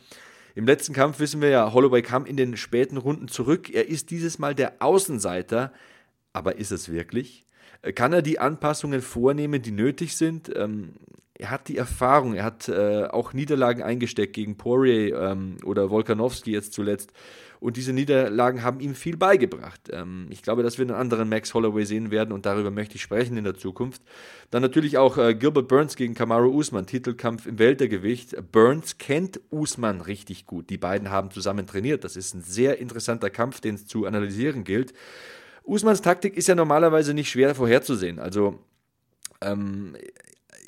Im 0.55 0.65
letzten 0.65 0.93
Kampf 0.93 1.19
wissen 1.19 1.41
wir 1.41 1.49
ja, 1.49 1.73
Holloway 1.73 2.01
kam 2.01 2.25
in 2.25 2.37
den 2.37 2.55
späten 2.55 2.97
Runden 2.97 3.27
zurück. 3.27 3.69
Er 3.69 3.87
ist 3.87 4.09
dieses 4.09 4.39
Mal 4.39 4.55
der 4.55 4.75
Außenseiter, 4.79 5.73
aber 6.33 6.57
ist 6.57 6.71
es 6.71 6.91
wirklich? 6.91 7.45
Kann 7.95 8.13
er 8.13 8.21
die 8.21 8.39
Anpassungen 8.39 9.01
vornehmen, 9.01 9.61
die 9.61 9.71
nötig 9.71 10.15
sind? 10.15 10.51
Ähm, 10.55 10.93
er 11.33 11.49
hat 11.49 11.67
die 11.67 11.77
Erfahrung, 11.77 12.35
er 12.35 12.43
hat 12.43 12.69
äh, 12.69 13.05
auch 13.05 13.33
Niederlagen 13.33 13.81
eingesteckt 13.81 14.33
gegen 14.33 14.57
Poirier 14.57 15.19
ähm, 15.19 15.57
oder 15.65 15.89
Volkanovski 15.89 16.51
jetzt 16.51 16.73
zuletzt. 16.73 17.11
Und 17.61 17.77
diese 17.77 17.93
Niederlagen 17.93 18.63
haben 18.63 18.79
ihm 18.79 18.95
viel 18.95 19.17
beigebracht. 19.17 19.81
Ähm, 19.91 20.25
ich 20.31 20.41
glaube, 20.41 20.63
dass 20.63 20.79
wir 20.79 20.83
einen 20.83 20.95
anderen 20.95 21.29
Max 21.29 21.53
Holloway 21.53 21.85
sehen 21.85 22.09
werden 22.09 22.31
und 22.31 22.47
darüber 22.47 22.71
möchte 22.71 22.95
ich 22.95 23.03
sprechen 23.03 23.37
in 23.37 23.43
der 23.43 23.53
Zukunft. 23.53 24.01
Dann 24.49 24.63
natürlich 24.63 24.97
auch 24.97 25.19
äh, 25.19 25.35
Gilbert 25.35 25.67
Burns 25.67 25.95
gegen 25.95 26.15
Kamaru 26.15 26.49
Usman, 26.49 26.87
Titelkampf 26.87 27.45
im 27.45 27.59
Weltergewicht. 27.59 28.35
Burns 28.51 28.97
kennt 28.97 29.39
Usman 29.51 30.01
richtig 30.01 30.47
gut. 30.47 30.71
Die 30.71 30.79
beiden 30.79 31.11
haben 31.11 31.29
zusammen 31.29 31.67
trainiert. 31.67 32.03
Das 32.03 32.15
ist 32.15 32.33
ein 32.33 32.41
sehr 32.41 32.79
interessanter 32.79 33.29
Kampf, 33.29 33.61
den 33.61 33.75
es 33.75 33.85
zu 33.85 34.07
analysieren 34.07 34.63
gilt. 34.63 34.93
Usmans 35.63 36.01
Taktik 36.01 36.35
ist 36.37 36.47
ja 36.47 36.55
normalerweise 36.55 37.13
nicht 37.13 37.29
schwer 37.29 37.53
vorherzusehen. 37.53 38.17
Also 38.17 38.57
ähm, 39.39 39.95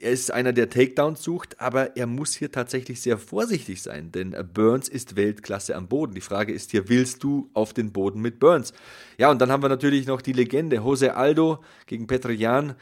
er 0.04 0.12
ist 0.12 0.32
einer, 0.32 0.52
der 0.52 0.70
Takedowns 0.70 1.24
sucht, 1.24 1.62
aber 1.62 1.96
er 1.96 2.08
muss 2.08 2.34
hier 2.36 2.52
tatsächlich 2.52 3.02
sehr 3.02 3.18
vorsichtig 3.18 3.82
sein, 3.82 4.12
denn 4.12 4.36
Burns 4.54 4.90
ist 4.90 5.16
Weltklasse 5.16 5.76
am 5.76 5.88
Boden. 5.88 6.14
Die 6.14 6.22
Frage 6.22 6.52
ist 6.52 6.72
hier, 6.72 6.90
willst 6.90 7.24
du 7.24 7.50
auf 7.54 7.74
den 7.74 7.94
Boden 7.94 8.22
mit 8.22 8.40
Burns? 8.40 8.74
Ja, 9.18 9.32
und 9.32 9.42
dann 9.42 9.52
haben 9.52 9.64
wir 9.64 9.70
natürlich 9.70 10.06
noch 10.06 10.22
die 10.22 10.34
Legende 10.34 10.78
Jose 10.78 11.16
Aldo 11.16 11.64
gegen 11.88 12.08
Petrian. 12.08 12.76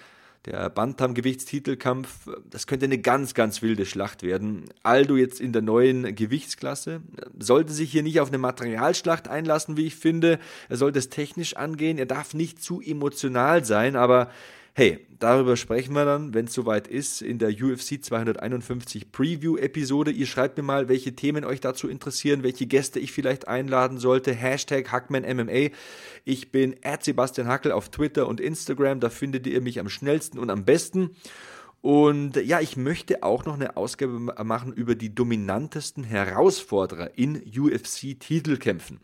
Der 0.45 0.71
Bantam-Gewichtstitelkampf, 0.71 2.27
das 2.49 2.65
könnte 2.65 2.86
eine 2.86 2.97
ganz, 2.97 3.36
ganz 3.36 3.62
wilde 3.62 3.86
Schlacht 3.86 4.23
werden. 4.23 4.65
Aldo 4.81 5.15
jetzt 5.15 5.39
in 5.39 5.53
der 5.53 5.62
neuen 5.62 6.15
Gewichtsklasse 6.15 7.01
sollte 7.38 7.73
sich 7.73 7.91
hier 7.91 8.01
nicht 8.01 8.19
auf 8.19 8.29
eine 8.29 8.39
Materialschlacht 8.39 9.27
einlassen, 9.27 9.77
wie 9.77 9.86
ich 9.86 9.95
finde. 9.95 10.39
Er 10.67 10.77
sollte 10.77 10.97
es 10.97 11.10
technisch 11.10 11.55
angehen. 11.55 11.99
Er 11.99 12.07
darf 12.07 12.34
nicht 12.34 12.63
zu 12.63 12.81
emotional 12.81 13.63
sein, 13.63 13.95
aber 13.95 14.31
Hey, 14.73 15.05
darüber 15.19 15.57
sprechen 15.57 15.93
wir 15.93 16.05
dann, 16.05 16.34
wenn 16.34 16.45
es 16.45 16.53
soweit 16.53 16.88
ist, 16.88 17.21
in 17.21 17.39
der 17.39 17.49
UFC 17.49 18.01
251 18.01 19.12
Preview-Episode. 19.12 20.12
Ihr 20.12 20.25
schreibt 20.25 20.55
mir 20.55 20.63
mal, 20.63 20.88
welche 20.88 21.13
Themen 21.13 21.43
euch 21.43 21.60
dazu 21.60 21.89
interessieren, 21.89 22.41
welche 22.41 22.67
Gäste 22.67 22.97
ich 22.97 23.12
vielleicht 23.12 23.49
einladen 23.49 23.97
sollte. 23.97 24.31
Hashtag 24.34 24.89
HackmanMMA. 24.89 25.71
Ich 26.23 26.53
bin 26.53 26.77
Sebastian 27.01 27.49
Hackel 27.49 27.73
auf 27.73 27.89
Twitter 27.89 28.29
und 28.29 28.39
Instagram. 28.39 29.01
Da 29.01 29.10
findet 29.10 29.45
ihr 29.45 29.60
mich 29.60 29.77
am 29.77 29.89
schnellsten 29.89 30.39
und 30.39 30.49
am 30.49 30.63
besten. 30.63 31.17
Und 31.81 32.38
ja, 32.38 32.62
ich 32.62 32.77
möchte 32.77 33.23
auch 33.23 33.43
noch 33.43 33.55
eine 33.55 33.75
Ausgabe 33.75 34.19
machen 34.19 34.71
über 34.71 34.95
die 34.95 35.13
dominantesten 35.13 36.05
Herausforderer 36.05 37.17
in 37.17 37.43
UFC-Titelkämpfen. 37.43 39.01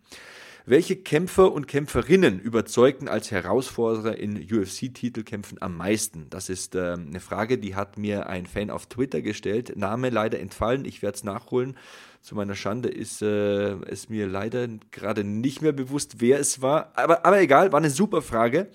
Welche 0.69 0.97
Kämpfer 0.97 1.53
und 1.53 1.69
Kämpferinnen 1.69 2.41
überzeugten 2.41 3.07
als 3.07 3.31
Herausforderer 3.31 4.17
in 4.17 4.35
UFC-Titelkämpfen 4.35 5.61
am 5.61 5.77
meisten? 5.77 6.29
Das 6.29 6.49
ist 6.49 6.75
äh, 6.75 6.91
eine 6.91 7.21
Frage, 7.21 7.57
die 7.57 7.73
hat 7.73 7.97
mir 7.97 8.27
ein 8.27 8.45
Fan 8.45 8.69
auf 8.69 8.85
Twitter 8.85 9.21
gestellt. 9.21 9.77
Name 9.77 10.09
leider 10.09 10.41
entfallen, 10.41 10.83
ich 10.83 11.01
werde 11.01 11.15
es 11.15 11.23
nachholen. 11.23 11.77
Zu 12.19 12.35
meiner 12.35 12.55
Schande 12.55 12.89
ist 12.89 13.21
äh, 13.21 13.75
es 13.85 14.09
mir 14.09 14.27
leider 14.27 14.67
gerade 14.91 15.23
nicht 15.23 15.61
mehr 15.61 15.71
bewusst, 15.71 16.19
wer 16.19 16.37
es 16.37 16.61
war. 16.61 16.91
Aber, 16.95 17.25
aber 17.25 17.39
egal, 17.39 17.71
war 17.71 17.79
eine 17.79 17.89
super 17.89 18.21
Frage. 18.21 18.67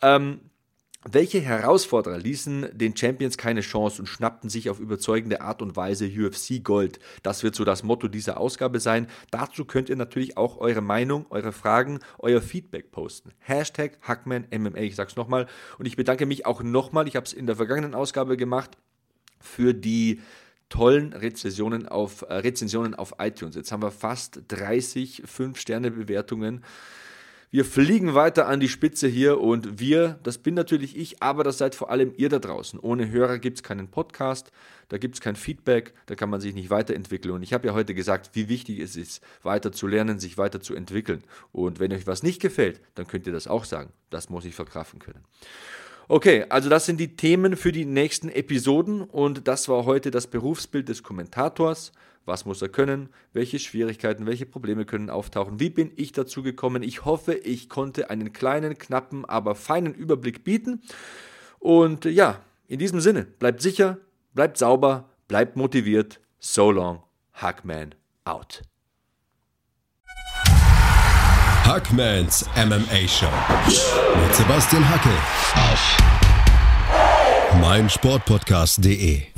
Ähm, 0.00 0.40
welche 1.10 1.40
Herausforderer 1.40 2.18
ließen 2.18 2.68
den 2.72 2.96
Champions 2.96 3.36
keine 3.36 3.60
Chance 3.60 4.00
und 4.00 4.06
schnappten 4.06 4.48
sich 4.48 4.70
auf 4.70 4.80
überzeugende 4.80 5.42
Art 5.42 5.60
und 5.60 5.76
Weise 5.76 6.06
UFC 6.06 6.62
Gold? 6.64 6.98
Das 7.22 7.42
wird 7.42 7.54
so 7.54 7.64
das 7.64 7.82
Motto 7.82 8.08
dieser 8.08 8.38
Ausgabe 8.40 8.80
sein. 8.80 9.06
Dazu 9.30 9.64
könnt 9.64 9.88
ihr 9.88 9.96
natürlich 9.96 10.36
auch 10.36 10.58
eure 10.58 10.80
Meinung, 10.80 11.26
eure 11.30 11.52
Fragen, 11.52 12.00
euer 12.18 12.40
Feedback 12.40 12.90
posten. 12.90 13.32
Hashtag 13.38 13.98
HackmanMMA, 14.02 14.78
ich 14.78 14.96
sag's 14.96 15.16
nochmal. 15.16 15.46
Und 15.78 15.86
ich 15.86 15.96
bedanke 15.96 16.26
mich 16.26 16.46
auch 16.46 16.62
nochmal, 16.62 17.06
ich 17.06 17.16
habe 17.16 17.26
es 17.26 17.32
in 17.32 17.46
der 17.46 17.56
vergangenen 17.56 17.94
Ausgabe 17.94 18.36
gemacht, 18.36 18.78
für 19.40 19.74
die 19.74 20.20
tollen 20.70 21.12
Rezensionen 21.12 21.86
auf, 21.86 22.22
äh, 22.22 22.34
Rezensionen 22.34 22.94
auf 22.94 23.14
iTunes. 23.18 23.54
Jetzt 23.54 23.70
haben 23.70 23.82
wir 23.82 23.90
fast 23.90 24.40
30 24.48 25.22
5-Sterne-Bewertungen. 25.24 26.64
Wir 27.54 27.64
fliegen 27.64 28.14
weiter 28.14 28.48
an 28.48 28.58
die 28.58 28.68
Spitze 28.68 29.06
hier 29.06 29.40
und 29.40 29.78
wir, 29.78 30.18
das 30.24 30.38
bin 30.38 30.54
natürlich 30.54 30.96
ich, 30.96 31.22
aber 31.22 31.44
das 31.44 31.56
seid 31.56 31.76
vor 31.76 31.88
allem 31.88 32.12
ihr 32.16 32.28
da 32.28 32.40
draußen. 32.40 32.80
Ohne 32.80 33.12
Hörer 33.12 33.38
gibt 33.38 33.58
es 33.58 33.62
keinen 33.62 33.86
Podcast, 33.86 34.50
da 34.88 34.98
gibt 34.98 35.14
es 35.14 35.20
kein 35.20 35.36
Feedback, 35.36 35.94
da 36.06 36.16
kann 36.16 36.30
man 36.30 36.40
sich 36.40 36.52
nicht 36.52 36.70
weiterentwickeln. 36.70 37.32
Und 37.32 37.44
ich 37.44 37.52
habe 37.52 37.68
ja 37.68 37.72
heute 37.72 37.94
gesagt, 37.94 38.30
wie 38.32 38.48
wichtig 38.48 38.80
es 38.80 38.96
ist, 38.96 39.22
weiter 39.44 39.70
zu 39.70 39.86
lernen, 39.86 40.18
sich 40.18 40.36
weiter 40.36 40.60
zu 40.60 40.74
entwickeln. 40.74 41.22
Und 41.52 41.78
wenn 41.78 41.92
euch 41.92 42.08
was 42.08 42.24
nicht 42.24 42.42
gefällt, 42.42 42.80
dann 42.96 43.06
könnt 43.06 43.24
ihr 43.28 43.32
das 43.32 43.46
auch 43.46 43.66
sagen. 43.66 43.92
Das 44.10 44.28
muss 44.30 44.44
ich 44.44 44.56
verkraften 44.56 44.98
können. 44.98 45.22
Okay, 46.08 46.46
also 46.48 46.68
das 46.68 46.86
sind 46.86 46.98
die 46.98 47.14
Themen 47.14 47.56
für 47.56 47.70
die 47.70 47.84
nächsten 47.84 48.30
Episoden 48.30 49.00
und 49.00 49.46
das 49.46 49.68
war 49.68 49.84
heute 49.84 50.10
das 50.10 50.26
Berufsbild 50.26 50.88
des 50.88 51.04
Kommentators. 51.04 51.92
Was 52.26 52.44
muss 52.44 52.62
er 52.62 52.68
können? 52.68 53.08
Welche 53.32 53.58
Schwierigkeiten, 53.58 54.26
welche 54.26 54.46
Probleme 54.46 54.84
können 54.84 55.10
auftauchen? 55.10 55.60
Wie 55.60 55.70
bin 55.70 55.92
ich 55.96 56.12
dazu 56.12 56.42
gekommen? 56.42 56.82
Ich 56.82 57.04
hoffe, 57.04 57.34
ich 57.34 57.68
konnte 57.68 58.10
einen 58.10 58.32
kleinen, 58.32 58.78
knappen, 58.78 59.24
aber 59.24 59.54
feinen 59.54 59.94
Überblick 59.94 60.44
bieten. 60.44 60.82
Und 61.58 62.04
ja, 62.06 62.40
in 62.66 62.78
diesem 62.78 63.00
Sinne, 63.00 63.24
bleibt 63.24 63.60
sicher, 63.60 63.98
bleibt 64.32 64.56
sauber, 64.58 65.10
bleibt 65.28 65.56
motiviert. 65.56 66.20
So 66.38 66.70
long, 66.70 67.02
Hackman 67.32 67.94
out. 68.24 68.62
Hackmans 71.64 72.44
MMA 72.56 73.08
Show 73.08 73.32
mit 73.66 74.34
Sebastian 74.34 74.86
Hacke 74.86 75.08
auf 75.54 75.96
meinsportpodcast.de 77.60 79.33